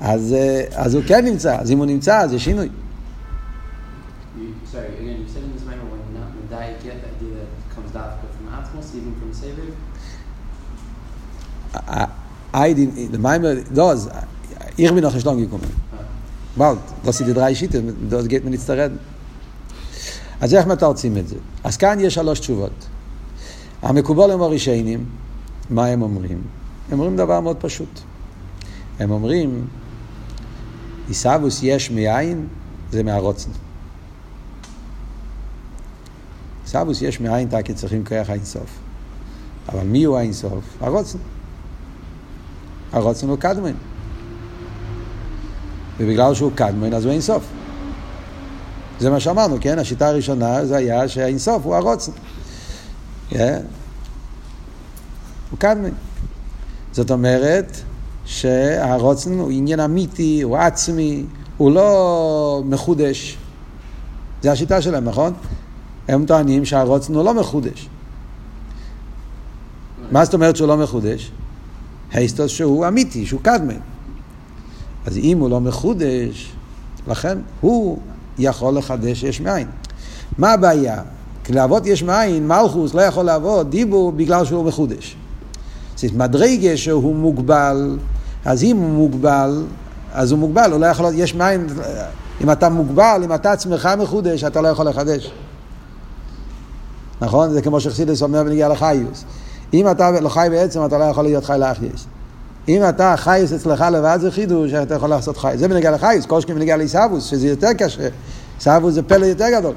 [0.00, 2.68] אז, אה, אז הוא כן נמצא, אז אם הוא נמצא, אז יש שינוי.
[4.72, 5.56] Sorry, again, you said in
[14.76, 15.72] ich bin noch nicht lang gekommen.
[16.54, 18.26] Bald, das sind die drei Schieten, das.
[20.40, 21.36] אז איך מתרצים את זה?
[21.64, 22.86] אז כאן יש שלוש תשובות.
[23.82, 25.04] המקובלים הראשונים,
[25.70, 26.42] מה הם אומרים?
[26.90, 28.00] הם אומרים דבר מאוד פשוט.
[28.98, 29.66] הם אומרים,
[31.08, 32.46] עיסאוווס יש מאין,
[32.92, 33.50] זה מהרוצן.
[36.64, 38.78] עיסאוווס יש מאין, תקי צריכים כוח האינסוף.
[39.68, 40.64] אבל מי הוא האינסוף?
[40.80, 41.18] הרוצן.
[42.92, 43.74] הרוצן הוא קדמן.
[46.00, 47.44] ובגלל שהוא קדמן, אז הוא אינסוף.
[49.00, 49.78] זה מה שאמרנו, כן?
[49.78, 52.12] השיטה הראשונה זה היה שהאינסוף הוא הרוצן.
[53.30, 53.36] Yeah.
[55.50, 55.90] הוא קדמן.
[56.92, 57.76] זאת אומרת
[58.24, 61.24] שהרוצן הוא עניין אמיתי, הוא עצמי,
[61.56, 63.38] הוא לא מחודש.
[64.42, 65.32] זה השיטה שלהם, נכון?
[66.08, 67.88] הם טוענים שהרוצן הוא לא מחודש.
[70.10, 71.30] מה זאת אומרת שהוא לא מחודש?
[72.12, 73.78] הייסטוס שהוא אמיתי, שהוא קדמן.
[75.06, 76.52] אז אם הוא לא מחודש,
[77.08, 77.98] לכן הוא
[78.38, 79.66] יכול לחדש יש מאין.
[80.38, 81.02] מה הבעיה?
[81.44, 85.16] כי לעבוד יש מאין, מלכוס לא יכול לעבוד דיבור בגלל שהוא מחודש.
[85.96, 87.98] זאת מדרגה שהוא מוגבל,
[88.44, 89.64] אז אם הוא מוגבל,
[90.12, 91.66] אז הוא מוגבל, הוא לא יכול, יש מאין,
[92.40, 95.32] אם אתה מוגבל, אם אתה עצמך מחודש, אתה לא יכול לחדש.
[97.20, 97.50] נכון?
[97.50, 99.24] זה כמו שחסידס אומר בנגיע לחיוס.
[99.74, 102.06] אם אתה לא חי בעצם, אתה לא יכול להיות חי לאחייס.
[102.68, 105.60] אם אתה חייס אצלך לבד זה חידוש, אתה יכול לעשות חייס.
[105.60, 108.08] זה בנגיע לחייס, קושקי בנגיע לעיסאוווס, שזה יותר קשה.
[108.58, 109.74] עיסאוווס זה פלא יותר גדול,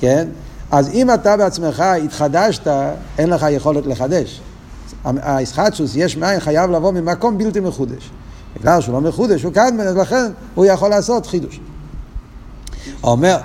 [0.00, 0.28] כן?
[0.70, 2.66] אז אם אתה בעצמך התחדשת,
[3.18, 4.40] אין לך יכולת לחדש.
[5.04, 8.10] הישחטשוס, יש מאין, חייב לבוא ממקום בלתי מחודש.
[8.60, 11.60] בגלל שהוא לא מחודש, הוא קדמן, אז לכן הוא יכול לעשות חידוש.
[13.04, 13.36] אומר,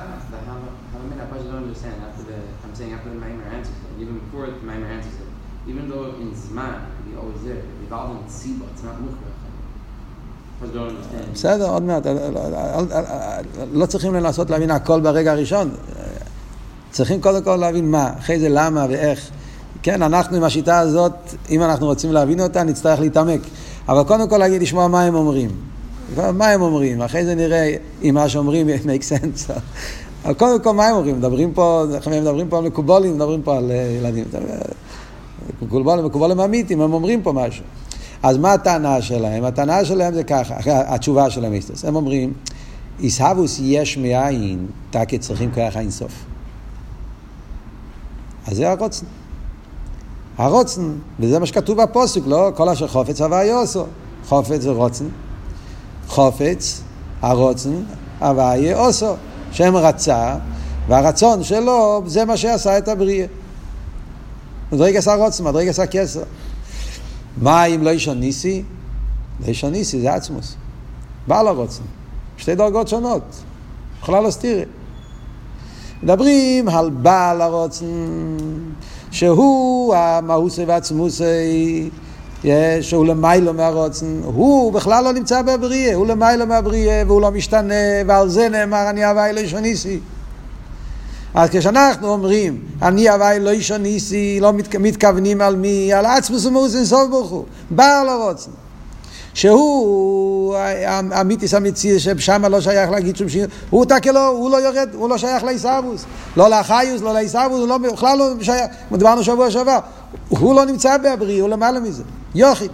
[11.38, 12.08] בסדר, עוד מעט,
[13.74, 15.70] לא צריכים לנסות להבין הכל ברגע הראשון.
[16.92, 19.30] צריכים קודם כל להבין מה, אחרי זה למה ואיך.
[19.84, 21.14] כן, אנחנו עם השיטה הזאת,
[21.50, 23.42] אם אנחנו רוצים להבין אותה, נצטרך להתעמק.
[23.90, 25.50] אבל קודם כל להגיד, לשמוע מה הם אומרים.
[26.34, 29.52] מה הם אומרים, אחרי זה נראה אם מה שאומרים make sense.
[30.26, 31.84] אבל קודם כל מה הם אומרים, מדברים פה,
[32.22, 34.26] מדברים פה על מקובולים, מדברים פה על אה, ילדים.
[35.62, 37.64] מקובולים, מקובולים אמיתיים, הם אומרים פה משהו.
[38.24, 39.44] אז מה הטענה שלהם?
[39.44, 41.86] הטענה שלהם זה ככה, התשובה של המיסטוס.
[41.86, 42.34] הם אומרים,
[43.00, 46.12] איסהבוס יש מאין, תקי צריכים כוח האינסוף.
[48.48, 49.06] אז זה הרוצן.
[50.38, 52.52] הרוצן, וזה מה שכתוב בפוסק, לא?
[52.56, 53.86] כל אשר חופץ הווה יוסו.
[54.28, 55.06] חופץ זה רוצן.
[56.08, 56.82] חופץ,
[57.22, 57.74] הרוצן,
[58.20, 59.16] הווה אוסו.
[59.52, 60.36] שם רצה,
[60.88, 63.26] והרצון שלו, זה מה שעשה את הבריאה.
[64.72, 66.24] מדרגס הרוצן, מדרגס הכסר.
[67.42, 68.64] מה אם לא אישון ניסי?
[69.40, 70.56] לא אישון ניסי זה עצמוס.
[71.28, 71.84] בעל הרוצן.
[72.38, 73.24] שתי דרגות שונות.
[74.02, 74.66] יכולה להסתיר.
[76.04, 77.86] מדברים על בעל הרוצן,
[79.12, 81.90] שהוא המהוסי והעצמוסי,
[82.82, 87.74] שהוא למיילו מהרוצן, הוא בכלל לא נמצא בבריאה, הוא למיילו מהבריאה והוא לא משתנה,
[88.08, 90.00] ועל זה נאמר אני הווי לא אישון ניסי.
[91.38, 95.94] אז כשאנחנו אומרים, אני הווי לא אישון ניסי, לא מת, מתכוונים על מי?
[95.94, 98.52] על עצמוס ומאוס אינסוף ברוך הוא, בעל הרוצן.
[99.34, 100.56] שהוא
[101.12, 105.10] המיתיס המציא, ששם לא שייך להגיד שום שיר, הוא תקה לא, הוא לא יורד, הוא
[105.10, 106.06] לא שייך לעיסאוווס,
[106.38, 109.80] לא לאחיוס, לא לעיסאוווס, הוא לא, בכלל לא שייך, דיברנו שבוע שעבר,
[110.30, 112.04] הוא לא נמצא בהבריא, הוא למעלה מזה,
[112.36, 112.72] יוחיד.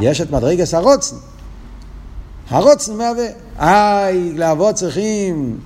[0.00, 1.16] יש את מדרגס הרוצן,
[2.50, 3.26] הרוצן מהווה,
[3.60, 5.58] איי, לעבוד צריכים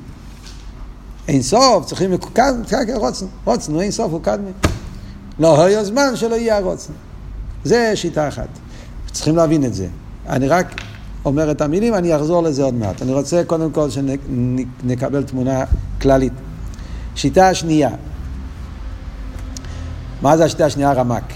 [1.29, 2.53] אין סוף, צריכים מקוקד,
[2.95, 4.51] רוצן, רוצן, הוא אין סוף, הוא קדמי.
[5.39, 6.93] לא היה זמן שלא יהיה הרוצן.
[7.65, 8.49] זה שיטה אחת.
[9.13, 9.87] צריכים להבין את זה.
[10.29, 10.81] אני רק
[11.25, 13.03] אומר את המילים, אני אחזור לזה עוד מעט.
[13.03, 15.65] אני רוצה קודם כל שנקבל תמונה
[16.03, 16.33] כללית.
[17.15, 17.91] שיטה שנייה.
[20.23, 20.91] מה זה השיטה השנייה?
[20.91, 21.33] הרמק.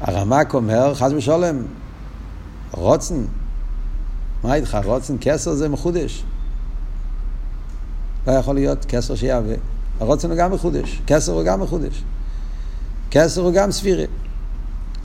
[0.00, 1.62] הרמק אומר, חס ושלום,
[2.70, 3.24] רוצן.
[4.44, 4.78] מה איתך?
[4.84, 6.24] רוצן כסר זה מחודש.
[8.26, 9.54] לא יכול להיות כסר שיהווה.
[10.00, 12.02] הרוצן הוא גם מחודש, כסר הוא גם מחודש.
[13.10, 14.04] כסר הוא גם ספירה.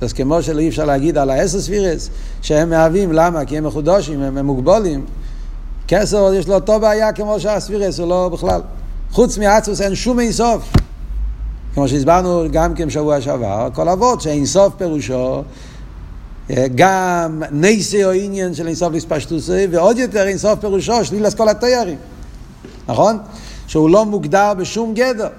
[0.01, 2.09] אז כמו שלא אי אפשר להגיד על העשר ספירס,
[2.41, 3.45] שהם מהווים, למה?
[3.45, 5.05] כי הם מחודשים, הם, הם מוגבולים.
[5.87, 8.61] כסר יש לו אותו בעיה כמו שהספירס, הוא לא בכלל.
[9.11, 10.73] חוץ מעצמוס אין שום אינסוף.
[11.73, 15.43] כמו שהסברנו גם כן שבוע שעבר, כל אבות שאינסוף פירושו
[16.75, 21.97] גם נסי או עניין של אינסוף לספשטוסי, ועוד יותר אינסוף פירושו שלילת כל התיירים.
[22.87, 23.17] נכון?
[23.67, 25.29] שהוא לא מוגדר בשום גדר.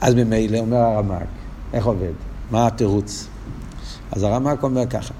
[0.00, 1.26] אז ממילא אומר הרמק,
[1.72, 2.12] איך עובד?
[2.50, 3.26] מה התירוץ?
[4.12, 5.14] אז הרמק אומר ככה,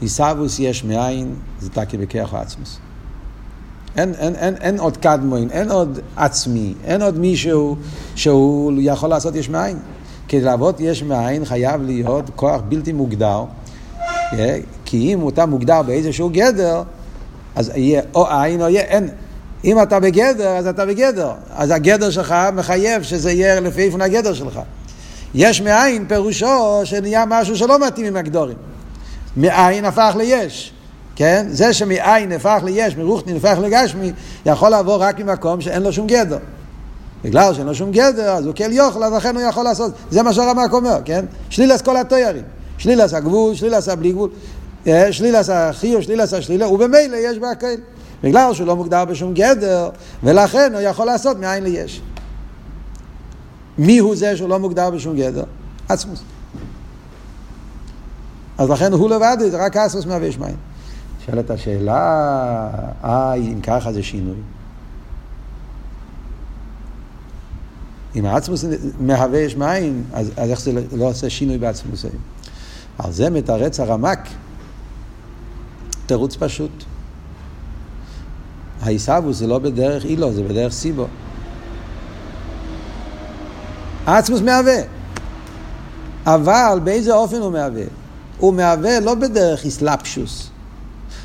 [0.00, 2.78] עיסאוווס יש מאין, זה תקי בכיח עצמוס.
[3.96, 7.76] אין, אין, אין, אין עוד קדמוין, אין עוד עצמי, אין עוד מישהו
[8.14, 9.78] שהוא יכול לעשות יש מאין.
[10.28, 13.44] כדי לעבוד יש מאין חייב להיות כוח בלתי מוגדר,
[14.32, 16.82] אה, כי אם אתה מוגדר באיזשהו גדר,
[17.54, 19.08] אז יהיה או עין או יהיה אין.
[19.64, 21.30] אם אתה בגדר, אז אתה בגדר.
[21.56, 24.60] אז הגדר שלך מחייב שזה יהיה לפי איפן הגדר שלך.
[25.34, 28.56] יש מאין פירושו שנהיה משהו שלא מתאים עם הגדורים.
[29.36, 30.72] מאין הפך ליש.
[31.16, 31.46] כן?
[31.50, 34.12] זה שמאין הפך ליש, מרוחני הפך לגשמי,
[34.46, 36.38] יכול לעבור רק ממקום שאין לו שום גדר.
[37.24, 39.92] בגלל שאין לו שום גדר, אז הוא כן יוכל, אז לכן הוא יכול לעשות.
[40.10, 41.24] זה מה שהרמק אומר, כן?
[41.50, 42.42] שלילס כל התוארים.
[42.78, 44.30] שלילס הגבול, שלילס הבלי גבול,
[44.86, 47.66] אה, שלילס החיוב, שלילס השלילה, ובמילא יש בה הכל.
[48.22, 49.90] בגלל שהוא לא מוגדר בשום גדר,
[50.22, 52.02] ולכן הוא יכול לעשות מאין ליש.
[53.78, 55.44] מי הוא זה שהוא לא מוגדר בשום גדר?
[55.88, 56.22] עצמוס.
[58.58, 60.56] אז לכן הוא לבד, זה רק אסוס מהווה יש מים.
[61.26, 62.68] שואלת השאלה,
[63.04, 64.36] אה, אם ככה זה שינוי.
[68.16, 68.64] אם העצמוס
[69.00, 72.04] מהווה יש מים, אז, אז איך זה לא עושה שינוי בעצמוס?
[72.98, 74.28] על זה מתרץ הרמק.
[76.06, 76.84] תירוץ פשוט.
[78.82, 81.06] העיסאוווס זה לא בדרך אילו, זה בדרך סיבו.
[84.06, 84.78] העצמוס מהווה.
[86.26, 87.84] אבל באיזה אופן הוא מהווה?
[88.38, 90.50] הוא מהווה לא בדרך איסלפשוס,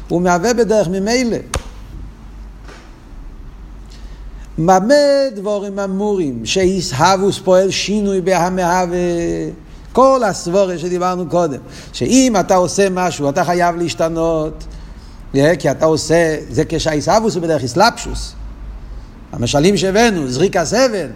[0.07, 1.37] הוא מהווה בדרך ממילא.
[4.57, 4.93] במה
[5.35, 8.97] דבורים אמורים שאיסהבוס פועל שינוי בהמהווה
[9.93, 11.59] כל הסבורה שדיברנו קודם
[11.93, 14.63] שאם אתה עושה משהו אתה חייב להשתנות
[15.33, 18.33] כי אתה עושה, זה כשהאיסהבוס הוא בדרך איסלפשוס
[19.31, 21.07] המשלים שהבאנו, זריק הסבן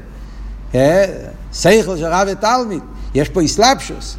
[1.54, 2.82] שכל של רב ותלמיד
[3.14, 4.18] יש פה איסלפשוס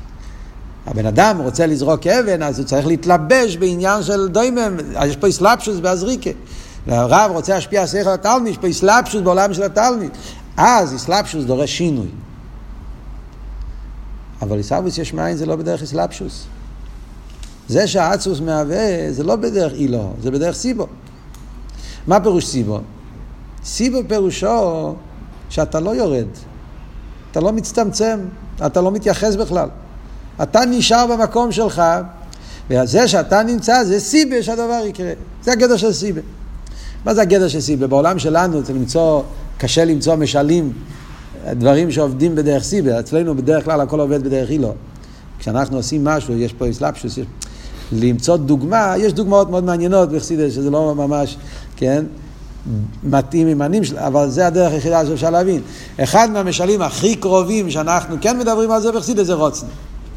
[0.87, 5.26] הבן אדם רוצה לזרוק אבן, אז הוא צריך להתלבש בעניין של דוימם, אז יש פה
[5.26, 6.31] איסלפשוס בהזריקה.
[6.87, 10.11] והרב רוצה להשפיע על שכל התלמיד, יש פה איסלפשוס בעולם של התלמיד.
[10.57, 12.07] אז איסלפשוס דורש שינוי.
[14.42, 16.46] אבל איסלפשוס יש מאין זה לא בדרך איסלפשוס.
[17.68, 20.87] זה שהאצוס מהווה זה לא בדרך אילו, זה בדרך סיבו.
[22.07, 22.81] מה פירוש סיבו?
[23.64, 24.94] סיבו פירושו
[25.48, 26.27] שאתה לא יורד,
[27.31, 28.20] אתה לא מצטמצם,
[28.66, 29.68] אתה לא מתייחס בכלל.
[30.42, 31.83] אתה נשאר במקום שלך,
[32.70, 35.12] וזה שאתה נמצא זה סיבה שהדבר יקרה.
[35.42, 36.20] זה הגדר של סיבה.
[37.05, 37.87] מה זה הגדר של סיבה?
[37.87, 39.22] בעולם שלנו צריך למצוא,
[39.59, 40.72] קשה למצוא משלים,
[41.51, 43.01] דברים שעובדים בדרך סיבה.
[43.01, 44.75] אצלנו בדרך כלל הכל עובד בדרך אילו.
[45.38, 47.27] כשאנחנו עושים משהו, יש פה אסלאפשוס, יש...
[47.92, 51.37] למצוא דוגמה, יש דוגמאות מאוד מעניינות בחסידס, שזה לא ממש,
[51.76, 52.05] כן,
[53.02, 55.61] מתאים עם הנים שלה, אבל זה הדרך היחידה שאפשר להבין.
[56.00, 59.66] אחד מהמשלים הכי קרובים שאנחנו כן מדברים על זה בחסידס זה רוצן.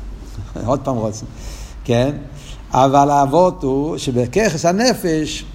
[0.65, 1.25] עוד פעם רוצן,
[1.83, 2.11] כן?
[2.71, 5.45] אבל האבות הוא שבככס הנפש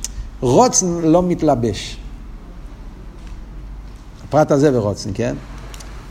[0.41, 1.97] רוצן לא מתלבש.
[4.25, 5.35] הפרט הזה ברוצן, כן?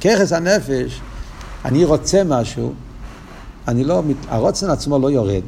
[0.01, 1.01] ככס הנפש,
[1.65, 2.73] אני רוצה משהו,
[3.67, 5.43] אני לא, הרוצן עצמו לא יורד.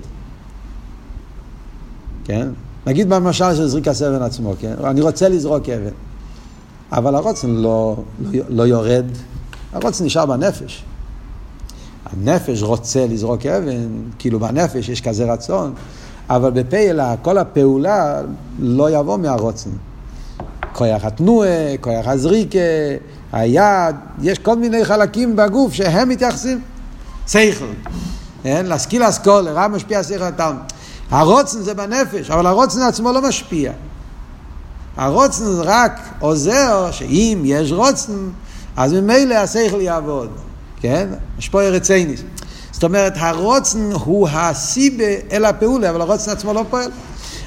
[2.31, 2.47] כן?
[2.87, 4.73] נגיד במשל של זריק הסבן עצמו, כן?
[4.83, 5.93] אני רוצה לזרוק אבן,
[6.91, 9.05] אבל הרוצן לא, לא, לא יורד,
[9.73, 10.83] הרוצן נשאר בנפש.
[12.05, 13.87] הנפש רוצה לזרוק אבן,
[14.19, 15.73] כאילו בנפש יש כזה רצון,
[16.29, 18.21] אבל בפעילה כל הפעולה
[18.59, 19.69] לא יבוא מהרוצן.
[20.73, 22.59] כוח התנועה, כוח הזריקה,
[23.31, 26.61] היד, יש כל מיני חלקים בגוף שהם מתייחסים.
[27.27, 27.65] שכל,
[28.43, 28.65] כן?
[28.65, 30.61] להשכיל אסכולה, רע משפיע שכל התלמוד.
[31.11, 33.71] הרוצן זה בנפש, אבל הרוצן עצמו לא משפיע.
[34.97, 38.29] הרוצן רק עוזר שאם יש רוצן,
[38.77, 40.29] אז ממילא השכל יעבוד.
[40.81, 41.07] כן?
[41.39, 42.21] יש פה ארצייניס.
[42.71, 46.91] זאת אומרת, הרוצן הוא הסיבה אל הפעולה, אבל הרוצן עצמו לא פועל.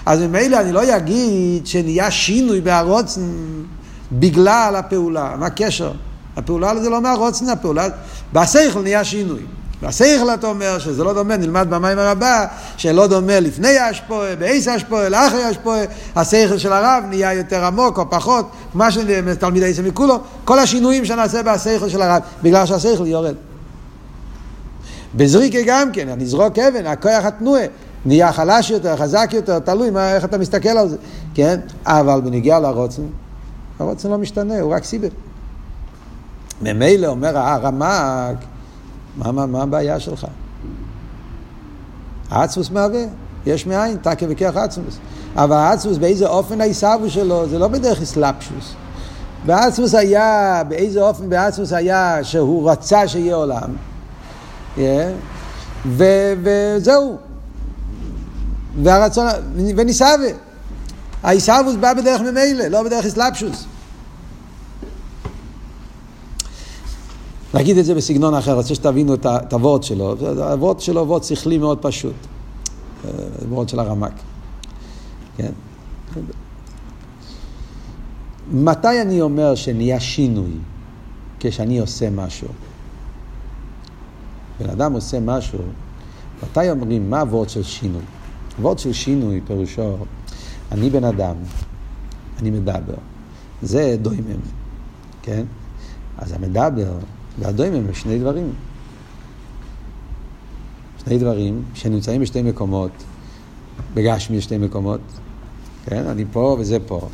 [0.06, 3.20] אז ממילא אני לא אגיד שנהיה שינוי בהרוצן
[4.12, 5.34] בגלל הפעולה.
[5.38, 5.92] מה הקשר?
[6.36, 7.86] הפעולה זה לא מהרוצן, הפעולה...
[8.32, 9.40] בשכל נהיה שינוי.
[9.88, 15.08] בשכל אתה אומר שזה לא דומה, נלמד במים הרבה, שלא דומה לפני האשפועה, בעשר האשפועה,
[15.08, 15.80] לאחרי האשפועה,
[16.16, 21.42] השכל של הרב נהיה יותר עמוק או פחות, מה שתלמידי עשר מכולו, כל השינויים שנעשה
[21.42, 23.34] בשכל של הרב, בגלל שהשכל יורד.
[25.14, 27.64] בזריקה גם כן, אני אזרוק אבן, הכוח התנועה,
[28.04, 30.96] נהיה חלש יותר, חזק יותר, תלוי מה, איך אתה מסתכל על זה,
[31.34, 31.60] כן?
[31.86, 33.02] אבל בנגיעה לרוצן,
[33.78, 35.08] הרוצן לא משתנה, הוא רק סיבר.
[36.62, 38.53] ממילא אומר הרמ"ק,
[39.16, 40.26] מה, מה, מה הבעיה שלך?
[42.30, 43.04] העצמוס מהווה,
[43.46, 44.98] יש מאין, תקה וכיח עצמוס.
[45.36, 48.74] אבל העצמוס באיזה אופן העיסאוו שלו, זה לא בדרך אסלאפשוס.
[49.46, 53.76] בעצמוס היה, באיזה אופן בעצמוס היה שהוא רצה שיהיה עולם,
[54.76, 54.80] yeah,
[55.86, 57.18] ו- וזהו.
[58.82, 59.26] והרצון,
[59.76, 60.28] וניסאווה.
[61.22, 63.64] העיסאוווס בא בדרך ממילא, לא בדרך אסלאפשוס.
[67.54, 70.16] נגיד את זה בסגנון אחר, רוצה שתבינו את הוורד שלו.
[70.36, 72.14] הוורד שלו הוא וורד שכלי מאוד פשוט.
[73.48, 74.12] וורד של הרמק.
[75.36, 75.52] כן?
[78.52, 80.50] מתי אני אומר שנהיה שינוי?
[81.40, 82.48] כשאני עושה משהו.
[84.60, 85.58] בן אדם עושה משהו,
[86.42, 88.02] מתי אומרים מה הוורד של שינוי?
[88.60, 89.96] וורד של שינוי פירושו,
[90.72, 91.36] אני בן אדם,
[92.38, 92.94] אני מדבר.
[93.62, 94.40] זה דוימם,
[95.22, 95.44] כן?
[96.18, 96.98] אז המדבר
[97.38, 98.52] והדוימם הם שני דברים.
[101.04, 102.90] שני דברים שנמצאים בשתי מקומות,
[103.94, 105.00] בגשמי שתי מקומות,
[105.86, 106.06] כן?
[106.06, 107.08] אני פה וזה פה.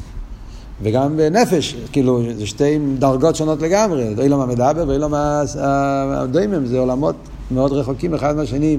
[0.82, 7.16] וגם בנפש, כאילו, זה שתי דרגות שונות לגמרי, אילום המדבר ואילום הדוימם, זה עולמות
[7.50, 8.78] מאוד רחוקים אחד מהשני,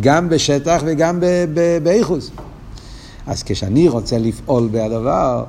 [0.00, 1.20] גם בשטח וגם
[1.82, 2.30] באיכוס.
[3.26, 5.44] אז כשאני רוצה לפעול בהדבר,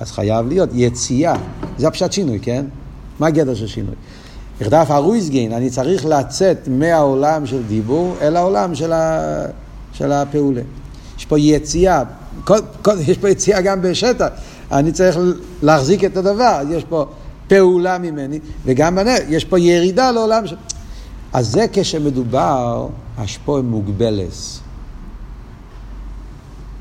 [0.00, 1.34] אז חייב להיות יציאה.
[1.78, 2.66] זה הפשט שינוי, כן?
[3.20, 3.94] מה הגדר של שינוי?
[4.60, 9.20] בכדף הרויזגין, אני צריך לצאת מהעולם של דיבור אל העולם של, ה...
[9.92, 10.60] של הפעולה.
[11.18, 12.02] יש פה יציאה,
[12.44, 14.28] כל, כל, יש פה יציאה גם בשטח.
[14.72, 15.18] אני צריך
[15.62, 17.06] להחזיק את הדבר, יש פה
[17.48, 20.56] פעולה ממני, וגם בנר, יש פה ירידה לעולם של...
[21.32, 24.60] אז זה כשמדובר, השפועה מוגבלס.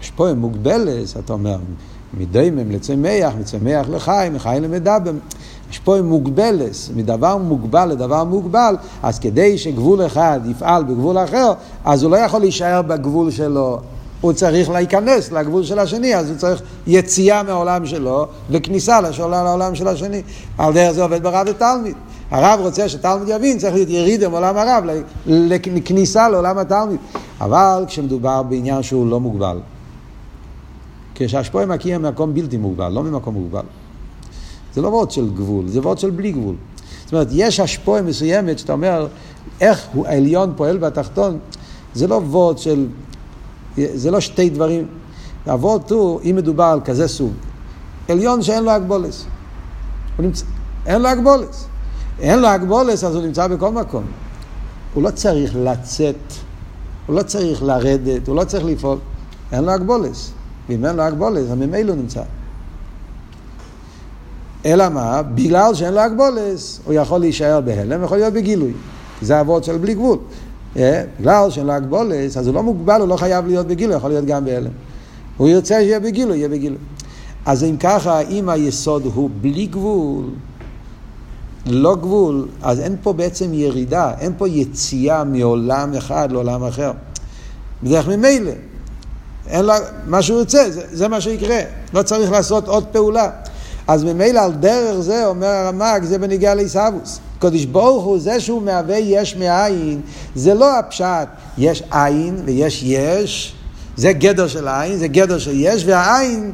[0.02, 1.58] השפועה מוגבלס, אתה אומר,
[2.14, 5.12] מדיימם לצמח, מצמח לחי, מחי למדבר.
[5.70, 11.54] השפועה מוגבלס, מדבר מוגבל לדבר מוגבל, אז כדי שגבול אחד יפעל בגבול אחר,
[11.86, 13.80] אז הוא לא יכול להישאר בגבול שלו.
[14.22, 19.88] הוא צריך להיכנס לגבול של השני, אז הוא צריך יציאה מהעולם שלו וכניסה לעולם של
[19.88, 20.22] השני.
[20.58, 21.96] על דרך זה עובד ברב ותלמיד.
[22.32, 24.84] הרב רוצה שתלמיד יבין, צריך להיות ירידה מעולם הרב,
[25.26, 27.00] לכניסה לעולם התלמיד.
[27.42, 29.60] אבל כשמדובר בעניין שהוא לא מוגבל,
[31.16, 33.64] כשהשפועה מגיע ממקום בלתי מוגבל, לא ממקום מוגבל.
[34.80, 36.56] זה לא וורד של גבול, זה וורד של בלי גבול.
[37.06, 39.08] זאת אומרת, יש השפועה מסוימת שאתה אומר,
[39.62, 41.40] איך הוא העליון פועל בתחתון,
[41.94, 42.88] זה לא וורד של
[43.78, 44.88] זה לא שתי דברים.
[45.48, 47.32] אבות הוא, אם מדובר על כזה סוג,
[48.10, 49.26] עליון שאין לו הגבולס.
[50.20, 50.46] נמצא,
[50.86, 51.66] אין לו הגבולס.
[52.20, 54.04] אין לו הגבולס, אז הוא נמצא בכל מקום.
[54.94, 56.16] הוא לא צריך לצאת,
[57.08, 58.98] הוא לא צריך לרדת, הוא לא צריך לפעול.
[59.52, 60.32] אין לו הגבולס.
[60.70, 62.22] ואם אין לו הגבולס, אז ממילא הוא נמצא.
[64.66, 65.22] אלא מה?
[65.22, 68.72] בגלל שאין לו הגבולס, הוא יכול להישאר בהלם, יכול להיות בגילוי.
[69.22, 70.18] זה אבות של בלי גבול.
[70.78, 71.04] אה?
[71.20, 74.26] בגלל שאין לו הגבולס, אז הוא לא מוגבל, הוא לא חייב להיות בגילוי, יכול להיות
[74.26, 74.72] גם בהלם.
[75.38, 76.78] הוא ירצה שיהיה בגילוי, יהיה בגילוי.
[77.46, 80.26] אז אם ככה, אם היסוד הוא בלי גבול,
[81.66, 86.92] לא גבול, אז אין פה בעצם ירידה, אין פה יציאה מעולם אחד לעולם אחר.
[87.84, 88.52] בדרך ממילא.
[89.48, 91.60] אין לה, מה שהוא ירצה, זה, זה מה שיקרה.
[91.94, 93.30] לא צריך לעשות עוד פעולה.
[93.90, 97.20] אז ממילא על דרך זה, אומר הרמ"ג, זה בניגיע לעיסאוווס.
[97.40, 100.02] קדוש ברוך הוא, זה שהוא מהווה יש מאין,
[100.36, 103.56] זה לא הפשט, יש עין ויש יש,
[103.98, 106.52] זה גדר של עין, זה גדר של יש, והעין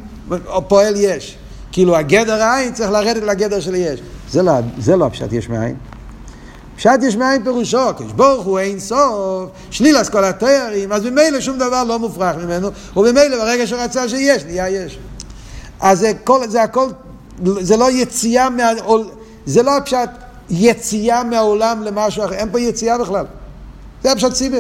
[0.68, 1.38] פועל יש.
[1.72, 4.00] כאילו הגדר העין צריך לרדת לגדר של יש.
[4.32, 5.76] זה לא, זה לא הפשט יש מאין.
[6.76, 11.58] פשט יש מאין פירושו, קדוש ברוך הוא אין סוף, שליל כל התארים, אז ממילא שום
[11.58, 15.00] דבר לא מופרך ממנו, וממילא ברגע שרצה שיש, נהיה יש.
[15.80, 16.88] אז זה, כל, זה הכל,
[17.44, 18.64] זה לא יציאה מה...
[19.46, 20.10] זה לא הפשט
[20.50, 23.26] יציאה מהעולם למשהו אחר, אין פה יציאה בכלל.
[24.04, 24.58] זה הפשט סיבה.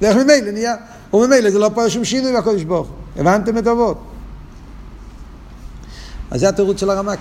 [0.00, 0.76] דרך ממילא נהיה,
[1.12, 3.98] וממילא זה לא פה שום שינוי בקודש ברוך הבנתם את אבות?
[6.30, 7.18] אז זה התירוץ של הרמק.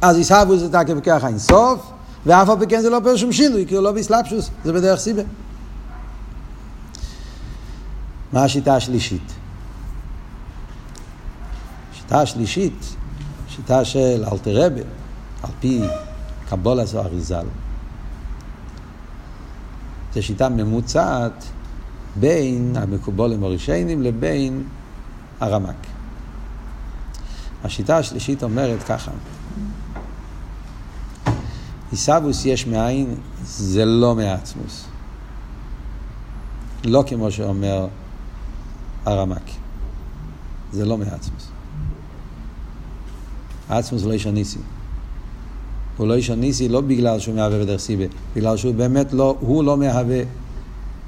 [0.00, 1.80] אז יסהבו זה תקף ככה אינסוף,
[2.26, 5.00] ואף על פי כן זה לא פה שום שינוי, כי הוא לא באסלאפשוס, זה בדרך
[5.00, 5.22] סיבה.
[8.32, 9.32] מה השיטה השלישית?
[12.06, 12.96] השיטה השלישית
[13.48, 14.80] שיטה של אלתרבה,
[15.42, 15.82] על פי
[16.48, 17.46] קבולה זו אריזל.
[20.14, 21.44] זו שיטה ממוצעת
[22.16, 24.64] בין המקובולים הראשונים לבין
[25.40, 25.86] הרמק.
[27.64, 29.10] השיטה השלישית אומרת ככה,
[31.90, 34.84] עיסאוווס יש מאין, זה לא מעצמוס.
[36.84, 37.86] לא כמו שאומר
[39.04, 39.50] הרמק.
[40.72, 41.55] זה לא מעצמוס.
[43.68, 44.58] עצמוס לא איש הניסי.
[45.96, 48.04] הוא לא איש הניסי לא בגלל שהוא מהווה בדרך סיבה,
[48.36, 50.22] בגלל שהוא באמת לא, הוא לא מהווה.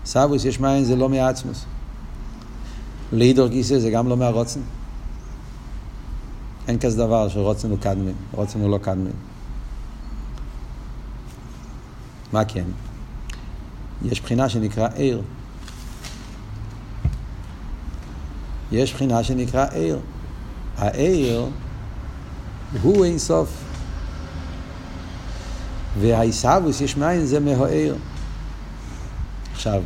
[0.04, 1.64] סבוס יש מים זה לא מעצמוס.
[3.12, 4.60] לידור גיסא זה גם לא מהרוצן.
[6.68, 9.12] אין כזה דבר שרוצנו קדמים, רוצנו לא קדמים.
[12.32, 12.64] מה כן?
[14.02, 15.22] יש בחינה שנקרא עיר.
[18.72, 19.98] יש בחינה שנקרא עיר.
[20.76, 21.46] העיר
[22.82, 23.48] הוא אין סוף.
[26.00, 27.96] והעיסאוווס יש מאין זה מהעיר.
[29.52, 29.82] עכשיו,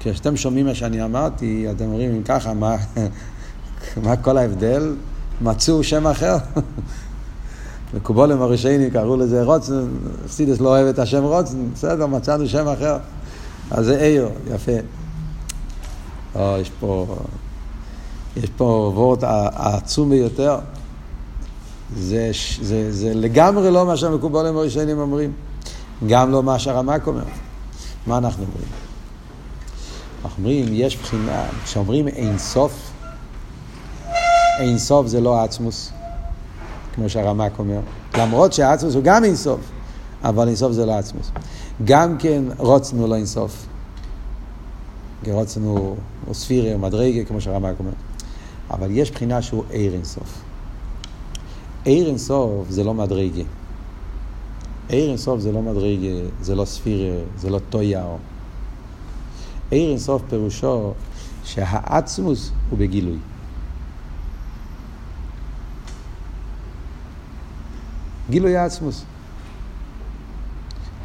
[0.00, 2.76] כשאתם שומעים מה שאני אמרתי, אתם אומרים, אם ככה, מה,
[4.04, 4.96] מה כל ההבדל?
[5.40, 6.36] מצאו שם אחר.
[7.94, 9.88] מקובולים הראשיינים קראו לזה רוצן,
[10.28, 12.98] חסידס לא אוהב את השם רוצן, בסדר, מצאנו שם אחר.
[13.70, 14.72] אז זה עיר, יפה.
[16.34, 17.16] או, יש פה,
[18.36, 20.58] יש פה וורט העצום ביותר.
[21.94, 22.30] זה,
[22.62, 25.32] זה, זה לגמרי לא מה שהמקובולים הראשונים אומרים.
[26.06, 27.24] גם לא מה שהרמק אומר.
[28.06, 28.68] מה אנחנו אומרים?
[30.24, 32.90] אנחנו אומרים, יש בחינה, כשאומרים אין סוף,
[34.58, 35.90] אין סוף זה לא עצמוס,
[36.94, 37.80] כמו שהרמק אומר.
[38.18, 39.60] למרות שהעצמוס הוא גם אין סוף,
[40.24, 41.30] אבל אין סוף זה לא עצמוס.
[41.84, 43.66] גם כן רוצנו לא אין סוף.
[45.24, 45.96] כי רוצנו
[46.32, 47.90] ספירי או מדרגה, כמו שהרמק אומר.
[48.70, 50.45] אבל יש בחינה שהוא עיר אין סוף.
[51.86, 53.42] עיר אין סוף זה לא מדרגה.
[54.88, 58.18] עיר אין סוף זה לא מדרגה, זה לא ספירה, זה לא טויאו.
[59.70, 60.92] עיר אין סוף פירושו
[61.44, 63.18] שהעצמוס הוא בגילוי.
[68.30, 69.04] גילוי העצמוס.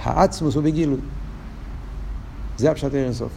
[0.04, 1.00] העצמוס הוא בגילוי.
[2.58, 3.32] זה הפשט עיר אין סוף.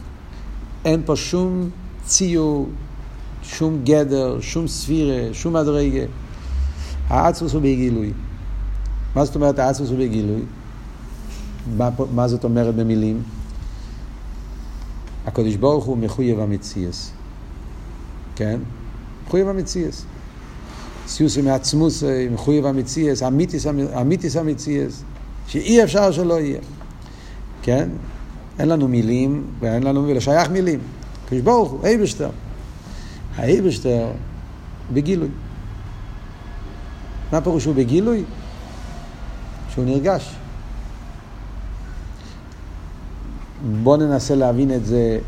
[0.85, 1.69] אין פה שום
[2.05, 2.69] ציור,
[3.43, 6.05] שום גדר, שום ספירה, שום מדרגה.
[7.07, 8.11] העצמוס הוא בגילוי.
[9.15, 10.41] מה זאת אומרת העצמוס הוא בגילוי?
[11.77, 13.23] מה, מה זאת אומרת במילים?
[15.25, 17.11] הקדוש ברוך הוא מחויב המציאס.
[18.35, 18.59] כן?
[19.27, 20.05] מחויב המציאס.
[21.07, 23.23] סיוסי מעצמוסי, מחויב המציאס,
[23.97, 25.03] אמיתיס המציאס,
[25.47, 26.59] שאי אפשר שלא יהיה.
[27.61, 27.89] כן?
[28.59, 30.79] אין לנו מילים, ואין לנו מילים, שייך מילים.
[31.25, 32.29] הקדוש ברוך הוא, אייבשטר.
[33.35, 34.07] האייבשטר
[34.93, 35.29] בגילוי.
[37.31, 38.23] מה פירוש הוא בגילוי?
[39.69, 40.35] שהוא נרגש.
[43.83, 45.19] בואו ננסה להבין את זה,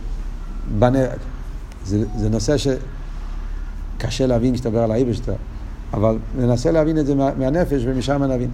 [0.79, 0.93] בנ...
[1.85, 5.33] זה, זה נושא שקשה להבין כשאתה מדבר על האיבשטר,
[5.93, 8.49] אבל ננסה להבין את זה מה, מהנפש ומשם נבין.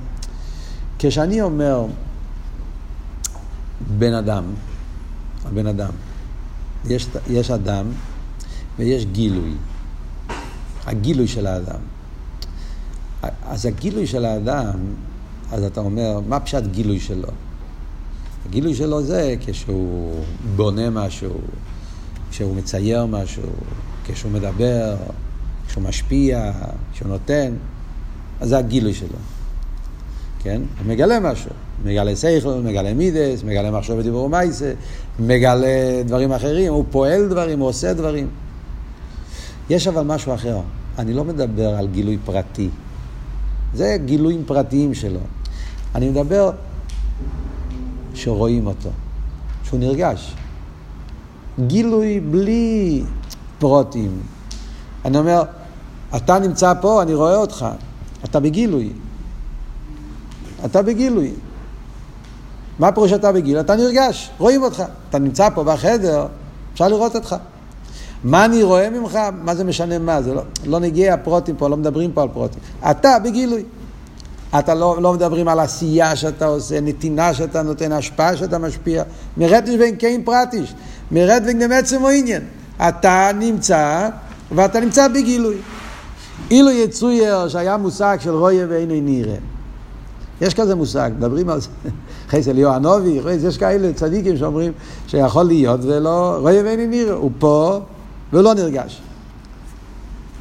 [0.99, 1.85] כשאני אומר
[3.97, 4.43] בן אדם,
[5.53, 5.91] בן אדם,
[6.85, 7.85] יש, יש אדם
[8.79, 9.53] ויש גילוי,
[10.85, 11.79] הגילוי של האדם.
[13.45, 14.79] אז הגילוי של האדם,
[15.51, 17.29] אז אתה אומר, מה פשט גילוי שלו?
[18.45, 20.13] הגילוי שלו זה כשהוא
[20.55, 21.33] בונה משהו,
[22.31, 23.49] כשהוא מצייר משהו,
[24.05, 24.95] כשהוא מדבר,
[25.67, 26.51] כשהוא משפיע,
[26.93, 27.53] כשהוא נותן,
[28.41, 29.17] אז זה הגילוי שלו.
[30.43, 30.61] כן?
[30.79, 31.51] הוא מגלה משהו.
[31.85, 34.73] מגלה סייכל, מגלה מידס, מגלה מחשוב ודיבור ומייסה,
[35.19, 38.27] מגלה דברים אחרים, הוא פועל דברים, הוא עושה דברים.
[39.69, 40.59] יש אבל משהו אחר.
[40.99, 42.69] אני לא מדבר על גילוי פרטי.
[43.73, 45.19] זה גילויים פרטיים שלו.
[45.95, 46.51] אני מדבר
[48.13, 48.89] שרואים אותו,
[49.63, 50.35] שהוא נרגש.
[51.67, 53.03] גילוי בלי
[53.59, 54.21] פרוטים.
[55.05, 55.43] אני אומר,
[56.15, 57.65] אתה נמצא פה, אני רואה אותך,
[58.25, 58.93] אתה בגילוי.
[60.65, 61.31] אתה בגילוי.
[62.79, 63.61] מה פירוש שאתה בגילוי?
[63.61, 64.83] אתה נרגש, רואים אותך.
[65.09, 66.27] אתה נמצא פה בחדר,
[66.73, 67.35] אפשר לראות אותך.
[68.23, 69.19] מה אני רואה ממך?
[69.41, 70.21] מה זה משנה מה?
[70.21, 72.59] זה לא, לא נגיע פרוטים פה, לא מדברים פה על פרוטים.
[72.91, 73.63] אתה בגילוי.
[74.59, 79.03] אתה לא, לא מדברים על עשייה שאתה עושה, נתינה שאתה נותן, השפעה שאתה משפיע.
[79.37, 80.73] מרד בין קיין פרטיש,
[81.11, 82.41] מרד בין עצם או עניין.
[82.87, 84.09] אתה נמצא,
[84.51, 85.55] ואתה נמצא בגילוי.
[86.51, 89.35] אילו יצויר שהיה מושג של רויה ואינו נראה.
[90.41, 91.69] יש כזה מושג, מדברים על זה.
[92.29, 94.71] חייס אליהו הנובי, יש כאלה צדיקים שאומרים
[95.07, 97.79] שיכול להיות ולא, רואה ואיני נראה, הוא פה
[98.33, 99.01] ולא נרגש.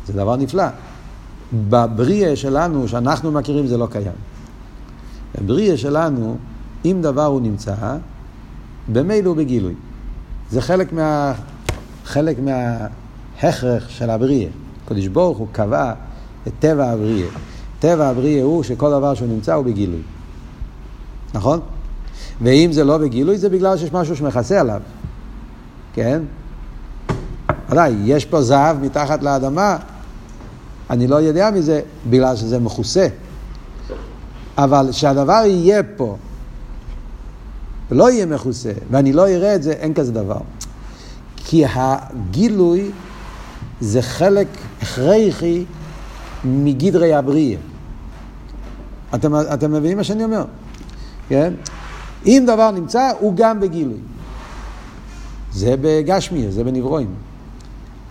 [0.06, 0.64] זה דבר נפלא.
[1.68, 4.12] בבריאה שלנו, שאנחנו מכירים, זה לא קיים.
[5.38, 6.36] בבריאה שלנו,
[6.84, 7.74] אם דבר הוא נמצא,
[8.92, 9.74] במילא הוא בגילוי.
[10.50, 11.32] זה חלק, מה,
[12.04, 14.50] חלק מההכרח של הבריאה.
[14.84, 15.92] הקדוש ברוך הוא קבע
[16.46, 17.28] את טבע הבריאה.
[17.80, 20.02] טבע הבריאה הוא שכל דבר שהוא נמצא הוא בגילוי.
[21.34, 21.60] נכון?
[22.40, 24.80] ואם זה לא בגילוי, זה בגלל שיש משהו שמכסה עליו.
[25.94, 26.22] כן?
[27.72, 29.76] ודאי, יש פה זהב מתחת לאדמה,
[30.90, 33.08] אני לא יודע מזה בגלל שזה מכוסה.
[34.58, 36.16] אבל שהדבר יהיה פה,
[37.90, 40.40] ולא יהיה מכוסה, ואני לא אראה את זה, אין כזה דבר.
[41.36, 42.90] כי הגילוי
[43.80, 44.48] זה חלק
[44.82, 45.64] הכרחי
[46.44, 47.58] מגדרי הבריאה.
[49.14, 50.44] אתם, אתם מבינים מה שאני אומר?
[51.28, 51.54] כן?
[52.26, 53.98] אם דבר נמצא, הוא גם בגילוי.
[55.52, 57.31] זה בגשמי, זה בנברואים.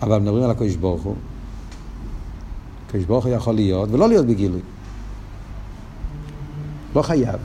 [0.02, 1.14] אבל מדברים על הקדוש ברוך הוא.
[2.86, 4.60] הקדוש ברוך הוא יכול להיות ולא להיות בגילוי.
[6.94, 7.38] לא חייב.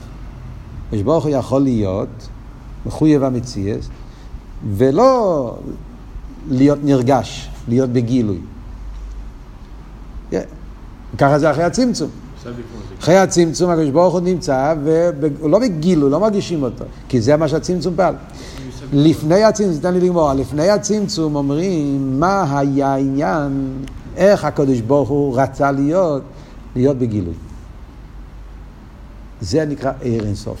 [0.86, 2.28] הקדוש ברוך הוא יכול להיות
[2.86, 3.88] מחויב המציאס,
[4.76, 5.54] ולא
[6.48, 8.38] להיות נרגש, להיות בגילוי.
[11.18, 12.10] ככה זה אחרי הצמצום.
[13.00, 17.48] אחרי הצמצום הקדוש ברוך הוא נמצא, והוא לא בגילוי, לא מרגישים אותו, כי זה מה
[17.48, 18.14] שהצמצום פעל.
[18.92, 23.72] לפני הצמצום, תן לי לגמור, לפני הצמצום אומרים מה היה העניין,
[24.16, 26.22] איך הקדוש ברוך הוא רצה להיות,
[26.76, 27.34] להיות בגילוי.
[29.40, 30.58] זה נקרא ער אינסוף.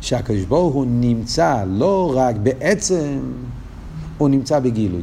[0.00, 3.18] שהקדוש ברוך הוא נמצא לא רק בעצם,
[4.18, 5.02] הוא נמצא בגילוי.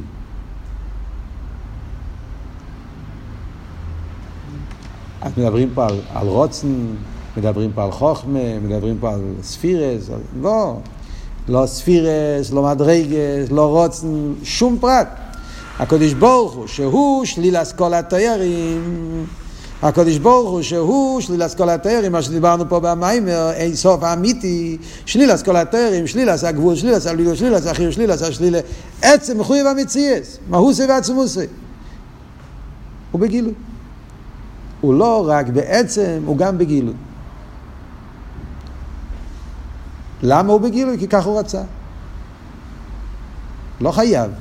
[5.21, 6.85] אז מדברים פה על, על רוצן,
[7.37, 10.09] מדברים פה על חוכמה, מדברים פה על ספירס,
[10.41, 10.77] לא,
[11.47, 15.07] לא ספירס, לא מדרגס, לא רוצן, שום פרט.
[15.79, 19.25] הקדוש ברוך הוא, שהוא שליל אסכולת תיירים,
[19.81, 25.35] הקדוש ברוך הוא שהוא שליל אסכולת תיירים, מה שדיברנו פה במיימר, אין סוף האמיתי, שליל
[25.35, 28.55] אסכולת תיירים, שליל עשה גבול, שליל עשה ליגו, שליל עשה חיר, שליל עשה שליל,
[29.01, 31.45] עצם מחויב המציאס, מהוסי ועצמוסי.
[33.11, 33.53] הוא בגילוי.
[34.81, 36.93] הוא לא רק בעצם, הוא גם בגילוי.
[40.23, 40.97] למה הוא בגילוי?
[40.97, 41.61] כי ככה הוא רצה.
[43.81, 44.31] לא חייב.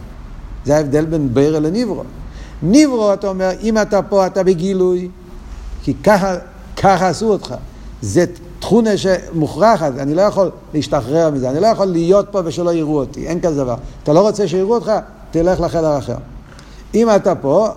[0.65, 2.03] זה ההבדל בין בירה לניברו.
[2.63, 5.09] ניברו, אתה אומר, אם אתה פה אתה בגילוי,
[5.83, 6.35] כי ככה,
[6.77, 7.55] ככה עשו אותך.
[8.03, 8.25] זה
[8.59, 13.27] תכונה שמוכרחת, אני לא יכול להשתחרר מזה, אני לא יכול להיות פה ושלא יראו אותי,
[13.27, 13.75] אין כזה דבר.
[14.03, 14.93] אתה לא רוצה שיראו אותך,
[15.31, 16.17] תלך לחדר אחר.
[16.95, 17.69] אם אתה פה,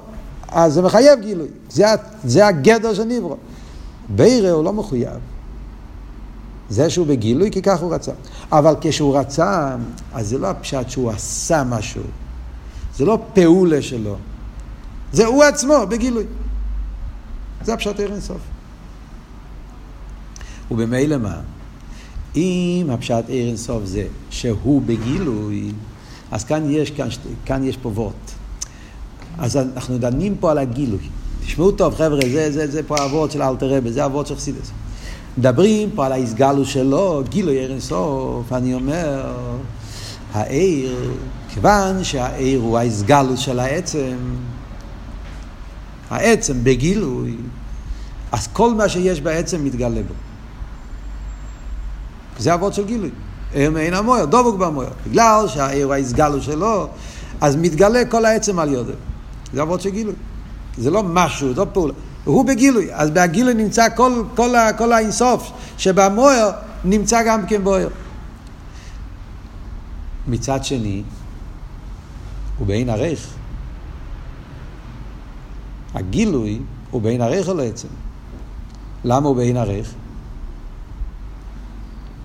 [0.53, 1.47] אז זה מחייב גילוי.
[1.69, 1.85] זה,
[2.23, 3.37] זה הגדר של ניברו.
[4.09, 5.19] בירה הוא לא מחויב.
[6.69, 8.11] זה שהוא בגילוי, כי כך הוא רצה.
[8.51, 9.75] אבל כשהוא רצה,
[10.13, 12.03] אז זה לא הפשט שהוא עשה משהו.
[12.95, 14.15] זה לא פעולה שלו.
[15.13, 16.23] זה הוא עצמו, בגילוי.
[17.63, 18.41] זה הפשט ער אינסוף.
[20.71, 21.39] ובמילא מה?
[22.35, 25.71] אם הפשט ער אינסוף זה שהוא בגילוי,
[26.31, 27.07] אז כאן יש, כאן,
[27.45, 28.32] כאן יש פה וורט.
[29.39, 31.09] אז אנחנו דנים פה על הגילוי.
[31.45, 34.71] תשמעו טוב, חבר'ה, זה, זה, זה פה הוורד של אלתר רבי, זה הוורד של חסידס.
[35.37, 39.33] מדברים פה על ההסגלו שלו, גילוי ער אינסוף, אני אומר,
[40.33, 41.11] העיר,
[41.53, 44.15] כיוון שהעיר הוא ההסגלות של העצם,
[46.09, 47.35] העצם בגילוי,
[48.31, 50.13] אז כל מה שיש בעצם מתגלה בו.
[52.39, 53.09] זה אבות של גילוי.
[53.53, 54.89] ער מעין המויר, דבוק במויר.
[55.07, 56.87] בגלל שהעיר הוא ההסגלות שלו,
[57.41, 58.93] אז מתגלה כל העצם על יודו.
[59.53, 60.15] זה אבות של גילוי.
[60.77, 61.93] זה לא משהו, לא פעולה.
[62.23, 66.47] הוא בגילוי, אז בהגילוי נמצא כל, כל, כל האינסוף, שבמויר
[66.85, 67.89] נמצא גם כן בויר.
[70.27, 71.03] מצד שני,
[72.57, 73.27] הוא בעין ערך.
[75.93, 76.59] הגילוי
[76.91, 77.87] הוא בעין ערך או לעצם?
[79.03, 79.93] למה הוא בעין ערך?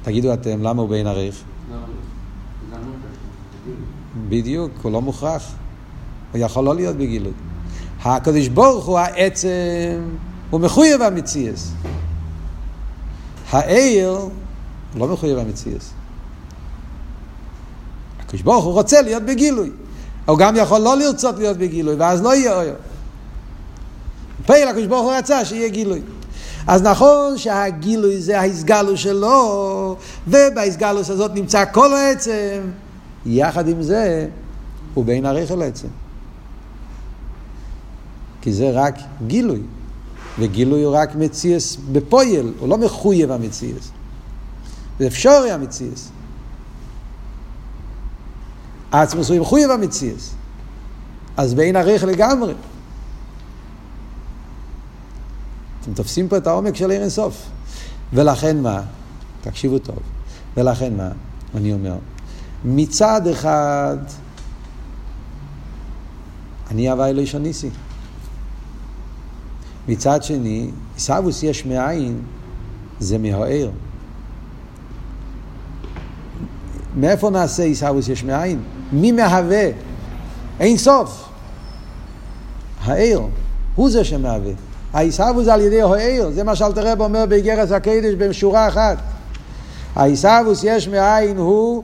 [0.03, 1.43] תגידו אתם, למה הוא בעין ערך?
[4.29, 5.55] בדיוק, הוא לא מוכרח.
[6.33, 7.33] הוא יכול לא להיות בגילוי.
[8.03, 10.01] הקדוש ברוך הוא העצם,
[10.51, 11.71] הוא מחויב המציאס.
[13.51, 14.19] העיר
[14.97, 15.91] לא מחויב המציאס.
[18.21, 19.71] הקדוש ברוך הוא רוצה להיות בגילוי.
[20.27, 22.75] הוא גם יכול לא לרצות להיות בגילוי, ואז לא יהיה אויר.
[24.47, 26.01] פייל הקדוש ברוך הוא רצה שיהיה גילוי.
[26.67, 29.97] אז נכון שהגילוי זה ההסגלוס שלו,
[30.29, 32.61] ובהסגלוס הזאת נמצא כל העצם,
[33.27, 34.27] יחד עם זה
[34.95, 35.89] הוא בין עריך אל עצם.
[38.49, 39.61] כי זה רק גילוי,
[40.39, 43.91] וגילוי הוא רק מציאס בפויל, הוא לא מחויב המציאס.
[44.99, 46.11] זה אפשרי המציאס.
[48.93, 50.35] עצמוס הוא מחויב המציאס.
[51.37, 52.55] אז בין עריך לגמרי.
[55.81, 57.47] אתם תופסים פה את העומק של עיר אינסוף.
[58.13, 58.83] ולכן מה?
[59.41, 59.99] תקשיבו טוב.
[60.57, 61.09] ולכן מה?
[61.55, 61.97] אני אומר,
[62.65, 63.97] מצד אחד,
[66.71, 67.71] אני הווי לא ניסי.
[69.89, 72.21] מצד שני, עיסאוווס יש מאין,
[73.01, 73.71] זה מהעיר.
[76.97, 78.61] מאיפה נעשה עיסאוווס יש מאין?
[78.93, 79.69] מי מהווה?
[80.61, 81.29] אין סוף.
[82.85, 83.23] העיר,
[83.75, 84.53] הוא זה שמהווה.
[84.93, 88.99] העיסאוווס על ידי העיר, זה מה שאלתר רב אומר באיגרס הקדש בשורה אחת.
[89.97, 91.83] העיסאוווס יש מאין הוא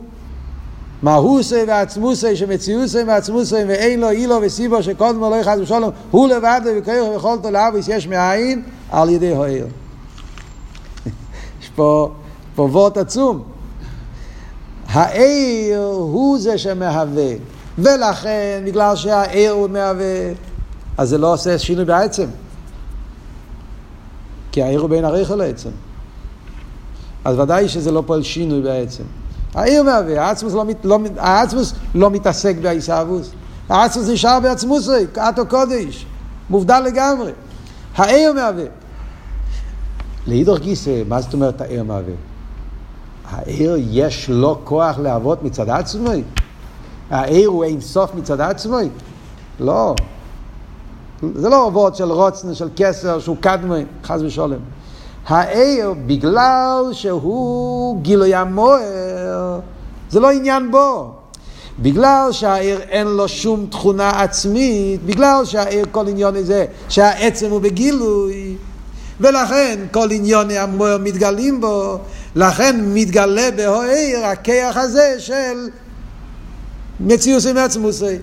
[1.05, 7.09] מהוסי ועצמוסי שמציאוסי ועצמוסי ואין לו אילו וסיבו שקודמו לא יחד ושלום הוא לבד וכיוך
[7.09, 9.67] ויכולתו לאביס יש מאין על ידי הוער.
[11.63, 12.11] יש פה,
[12.55, 13.43] פה וורט עצום.
[14.89, 17.33] העיר הוא זה שמהווה,
[17.79, 20.33] ולכן בגלל שהעיר הוא מהווה,
[20.99, 22.27] אז זה לא עושה שינוי בעצם.
[24.53, 25.71] כי העיר הוא בין הריכל לעצם.
[27.25, 29.05] אז ודאי שזה לא פועל שינוי בעצם.
[29.55, 33.31] העיר מהווה, העצמוס לא, לא, העצמוס לא מתעסק בעיסאוווס.
[33.69, 34.91] העצמוס נשאר בעצמוסי,
[35.29, 36.07] אטו קודש,
[36.51, 37.33] מובדל לגמרי.
[37.97, 38.65] העיר מהווה.
[40.27, 42.15] לאידור גיסא, מה זאת אומרת העיר מהווה?
[43.31, 46.23] העיר יש לו כוח להוות מצד עצמי?
[47.11, 48.89] העיר הוא אין סוף מצד עצמי?
[49.61, 49.95] לא.
[51.35, 54.59] זה לא עבוד של רוצן, של כסר, שהוא קדמי, חס ושולם.
[55.27, 59.61] העיר, בגלל שהוא גילוי המוער,
[60.11, 61.15] זה לא עניין בו.
[61.79, 68.57] בגלל שהעיר אין לו שום תכונה עצמית, בגלל שהעיר כל עניון זה שהעצם הוא בגילוי,
[69.21, 71.99] ולכן כל עניוני המוער מתגלים בו,
[72.35, 75.69] לכן מתגלה בהעיר הכיח הזה של
[77.01, 78.17] מציאוסי מעצמוסי.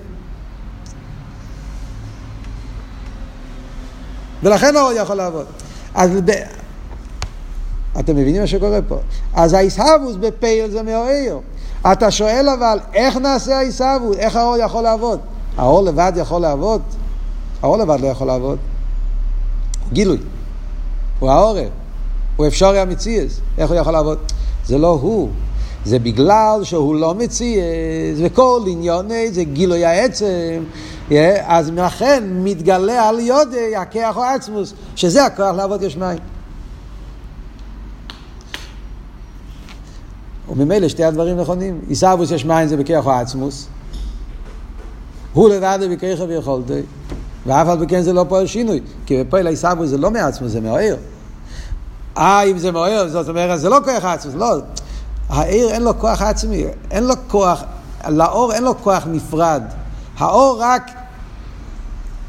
[4.43, 5.45] ולכן האור יכול לעבוד.
[5.95, 6.09] אז.
[7.99, 8.95] אתם מבינים מה שקורה פה?
[9.33, 11.39] אז העיסאוווס בפייל זה מהאיר.
[11.91, 14.17] אתה שואל אבל, איך נעשה העיסאוווס?
[14.17, 15.19] איך האור יכול לעבוד?
[15.57, 16.81] האור לבד יכול לעבוד?
[17.61, 18.57] האור לבד לא יכול לעבוד.
[19.93, 20.17] גילוי.
[21.19, 21.69] הוא העורף.
[22.35, 23.39] הוא אפשרי המציאס.
[23.57, 24.17] איך הוא יכול לעבוד?
[24.65, 25.29] זה לא הוא.
[25.85, 30.63] זה בגלל שהוא לא מציאס, וכל עניוני זה גילוי העצם,
[31.45, 36.17] אז לכן מתגלה על יודי הכח או עצמוס, שזה הכוח לעבוד יש מים.
[40.51, 41.81] וממילא שתי הדברים נכונים.
[41.87, 43.67] עיסאוווס יש מים זה בכיח או עצמוס.
[45.33, 46.81] הוא לבד בכיח ויכולתי.
[47.45, 48.81] ואף על כן זה לא פועל שינוי.
[49.05, 50.97] כי בפועל עיסאוווס זה לא מעצמוס, זה מהעיר.
[52.17, 54.35] אה, אם זה מהעיר, זאת אומרת, זה לא כוח עצמוס.
[54.35, 54.57] לא.
[55.29, 56.65] העיר אין לו כוח עצמי.
[56.91, 57.63] אין לו כוח,
[58.07, 59.63] לאור אין לו כוח נפרד.
[60.17, 60.91] האור רק,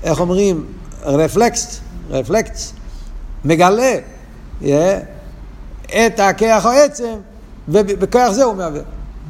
[0.02, 0.64] איך אומרים,
[1.02, 2.72] רפלקס, רפלקס,
[3.44, 3.96] מגלה
[4.62, 4.64] yeah,
[5.88, 7.14] את הכיח או עצם
[7.68, 8.80] ובכוח זה הוא מהווה.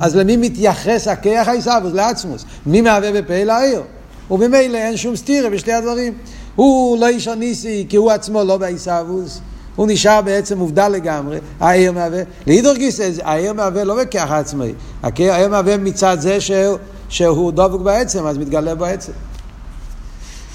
[0.01, 1.93] אז למי מתייחס הכיח העיסאוווס?
[1.93, 2.45] לעצמוס.
[2.66, 3.83] מי מהווה בפה לעיר?
[4.30, 6.12] וממילא אין שום סתירה בשתי הדברים.
[6.57, 9.41] הוא לא איש הניסי כי הוא עצמו לא בעיסאוווס.
[9.76, 12.22] הוא נשאר בעצם מובדל לגמרי, העיר מהווה.
[12.47, 14.72] להידור גיסא, העיר מהווה לא בכך עצמי,
[15.03, 16.78] העיר מהווה מצד זה שהוא,
[17.09, 19.12] שהוא דבוק בעצם, אז מתגלה בעצם.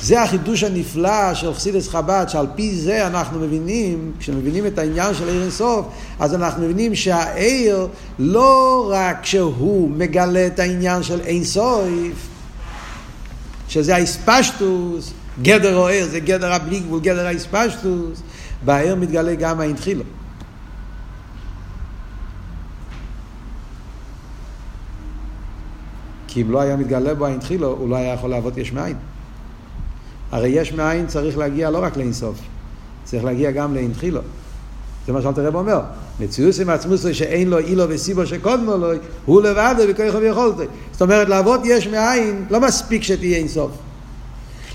[0.02, 5.30] זה החידוש הנפלא של חסידס חב"ד, שעל פי זה אנחנו מבינים, כשמבינים את העניין של
[5.30, 5.86] עיר אינסוף,
[6.20, 7.88] אז אנחנו מבינים שהעיר
[8.20, 11.88] לא רק שהוא מגלה את העניין של אינסוף,
[13.70, 18.22] שזה האספשטוס, גדר או עיר, זה גדר הבלי גבול, גדר האספשטוס,
[18.66, 20.04] בעיר מתגלה גם האינתחילו.
[26.28, 28.96] כי אם לא היה מתגלה בו האינתחילו, הוא לא היה יכול לעבוד יש מאין.
[30.32, 32.40] הרי יש מאין צריך להגיע לא רק לאינסוף,
[33.04, 34.22] צריך להגיע גם לאינתחילו.
[35.08, 35.80] זה מה שאלת הרב אומר.
[36.20, 38.88] מציאוס עם עצמוסו שאין לו אילו וסיבו שקודמו לו,
[39.26, 40.64] הוא לבד וכוחו ויכולתו.
[40.92, 43.72] זאת אומרת, לעבוד יש מאין, לא מספיק שתהיה אינסוף.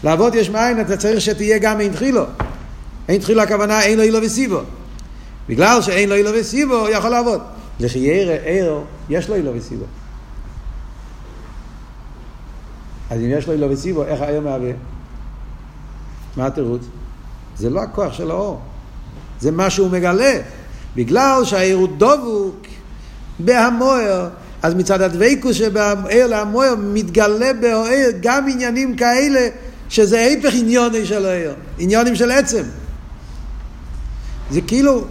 [0.05, 2.23] לעבוד יש מאין, אתה צריך שתהיה גם אינתחילו.
[3.09, 4.61] אינתחילו הכוונה אין לו אילו וסיבו.
[5.49, 7.41] בגלל שאין לו אילו וסיבו, הוא יכול לעבוד.
[7.81, 9.85] לחייר ער, יש לו אילו וסיבו.
[13.11, 14.71] אז אם יש לו אילו וסיבו, איך הער מהווה?
[16.37, 16.83] מה התירוץ?
[17.57, 18.61] זה לא הכוח של האור,
[19.41, 20.41] זה מה שהוא מגלה.
[20.97, 22.57] בגלל שהעיר הוא דבוק
[23.39, 24.29] בהמוער,
[24.63, 29.49] אז מצד הדבקוס שבעיר להמוער מתגלה בעיר גם עניינים כאלה
[29.89, 32.63] שזה היפך עניוני של העיר, עניונים של עצם.
[34.51, 35.05] זה כאילו,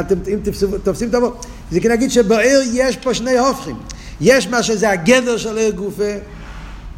[0.00, 0.38] אתם אם
[0.84, 1.32] תופסים את הבור,
[1.70, 3.76] זה כאילו להגיד שבעיר יש פה שני הופכים.
[4.20, 6.12] יש מה שזה הגדר של עיר גופה,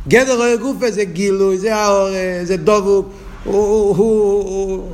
[0.09, 2.09] גדר עיר גופה זה גילוי, זה האור,
[2.44, 3.09] זה דבוק,
[3.45, 4.84] הוא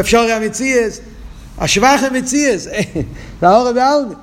[0.00, 1.00] אפשר המציאס,
[1.58, 2.80] השבח המציאס, זה
[3.48, 4.14] האור בעלמי.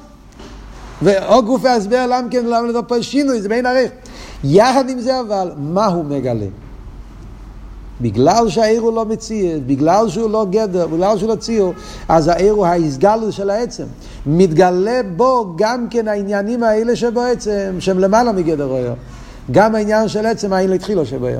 [1.02, 3.92] ועוד גוף ההסבר למה כן, למה לא פה שינוי, זה בין ערך.
[4.44, 6.46] יחד עם זה אבל, מה הוא מגלה?
[8.02, 11.74] בגלל שהעיר הוא לא מציאס, בגלל שהוא לא גדר, בגלל שהוא לא ציור,
[12.10, 13.84] אז העיר הוא ההסגלות של העצם.
[14.26, 18.94] מתגלה בו גם כן העניינים האלה שבעצם, שהם למעלה מגדר רואה.
[19.52, 21.40] גם העניין של עצם, האין להתחילו שבעיר.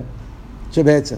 [0.72, 1.16] שבעצם.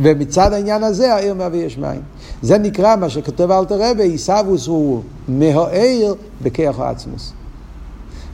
[0.00, 2.00] ומצד העניין הזה העיר מהווה יש מים.
[2.42, 7.32] זה נקרא מה שכותב אלתר רבי, עיסאוווס הוא מהעיר בכיח העצמוס.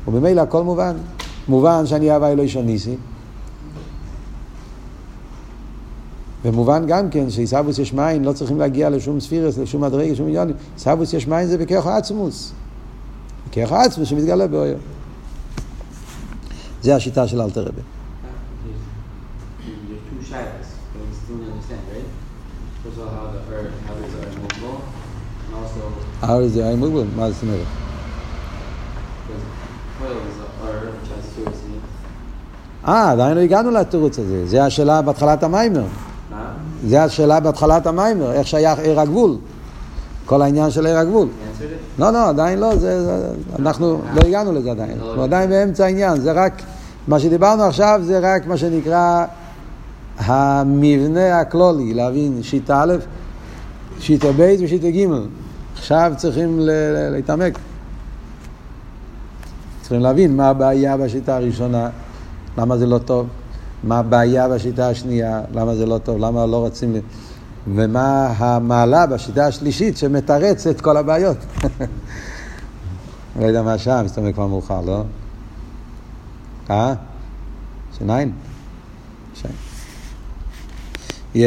[0.09, 0.96] וממילא הכל מובן.
[1.48, 2.96] מובן שאני הווה אלוהי שוניסי.
[6.44, 10.57] ומובן גם כן שעיסאוווס יש מים לא צריכים להגיע לשום ספירס, לשום מדרגה, לשום מיליונים.
[10.74, 12.52] עיסאוווס יש מים זה בכיח העצמוס.
[13.48, 14.78] בכיח העצמוס שמתגלה באויר.
[16.82, 17.95] זה השיטה של אלתר רבי.
[26.22, 27.66] הארץ זה היה מוגבל, מה זאת אומרת?
[32.88, 34.46] אה, עדיין לא הגענו לתירוץ הזה.
[34.46, 35.84] זה השאלה בהתחלת המיימר.
[36.86, 39.36] זה השאלה בהתחלת המיימר, איך שייך עיר הגבול.
[40.26, 41.28] כל העניין של עיר הגבול.
[41.98, 44.98] לא, לא, עדיין לא, זה, זה, אנחנו לא הגענו לזה עדיין.
[45.00, 46.62] אנחנו עדיין באמצע העניין, זה רק,
[47.08, 49.24] מה שדיברנו עכשיו זה רק מה שנקרא
[50.18, 52.94] המבנה הכלולי, להבין שיטה א',
[54.00, 55.06] שיטה ב' ושיטה ג'.
[55.79, 56.61] עכשיו צריכים
[57.12, 57.59] להתעמק.
[59.81, 61.91] צריכים להבין מה הבעיה בשיטה הראשונה,
[62.59, 63.27] למה זה לא טוב,
[63.85, 66.97] מה הבעיה בשיטה השנייה, למה זה לא טוב, למה לא רוצים...
[67.74, 71.37] ומה המעלה בשיטה השלישית שמתרץ את כל הבעיות.
[73.41, 75.03] לא יודע מה השעה, מסתובב כבר מאוחר, לא?
[76.70, 76.95] אה?
[77.99, 78.33] שניים?
[78.33, 78.45] שתיים.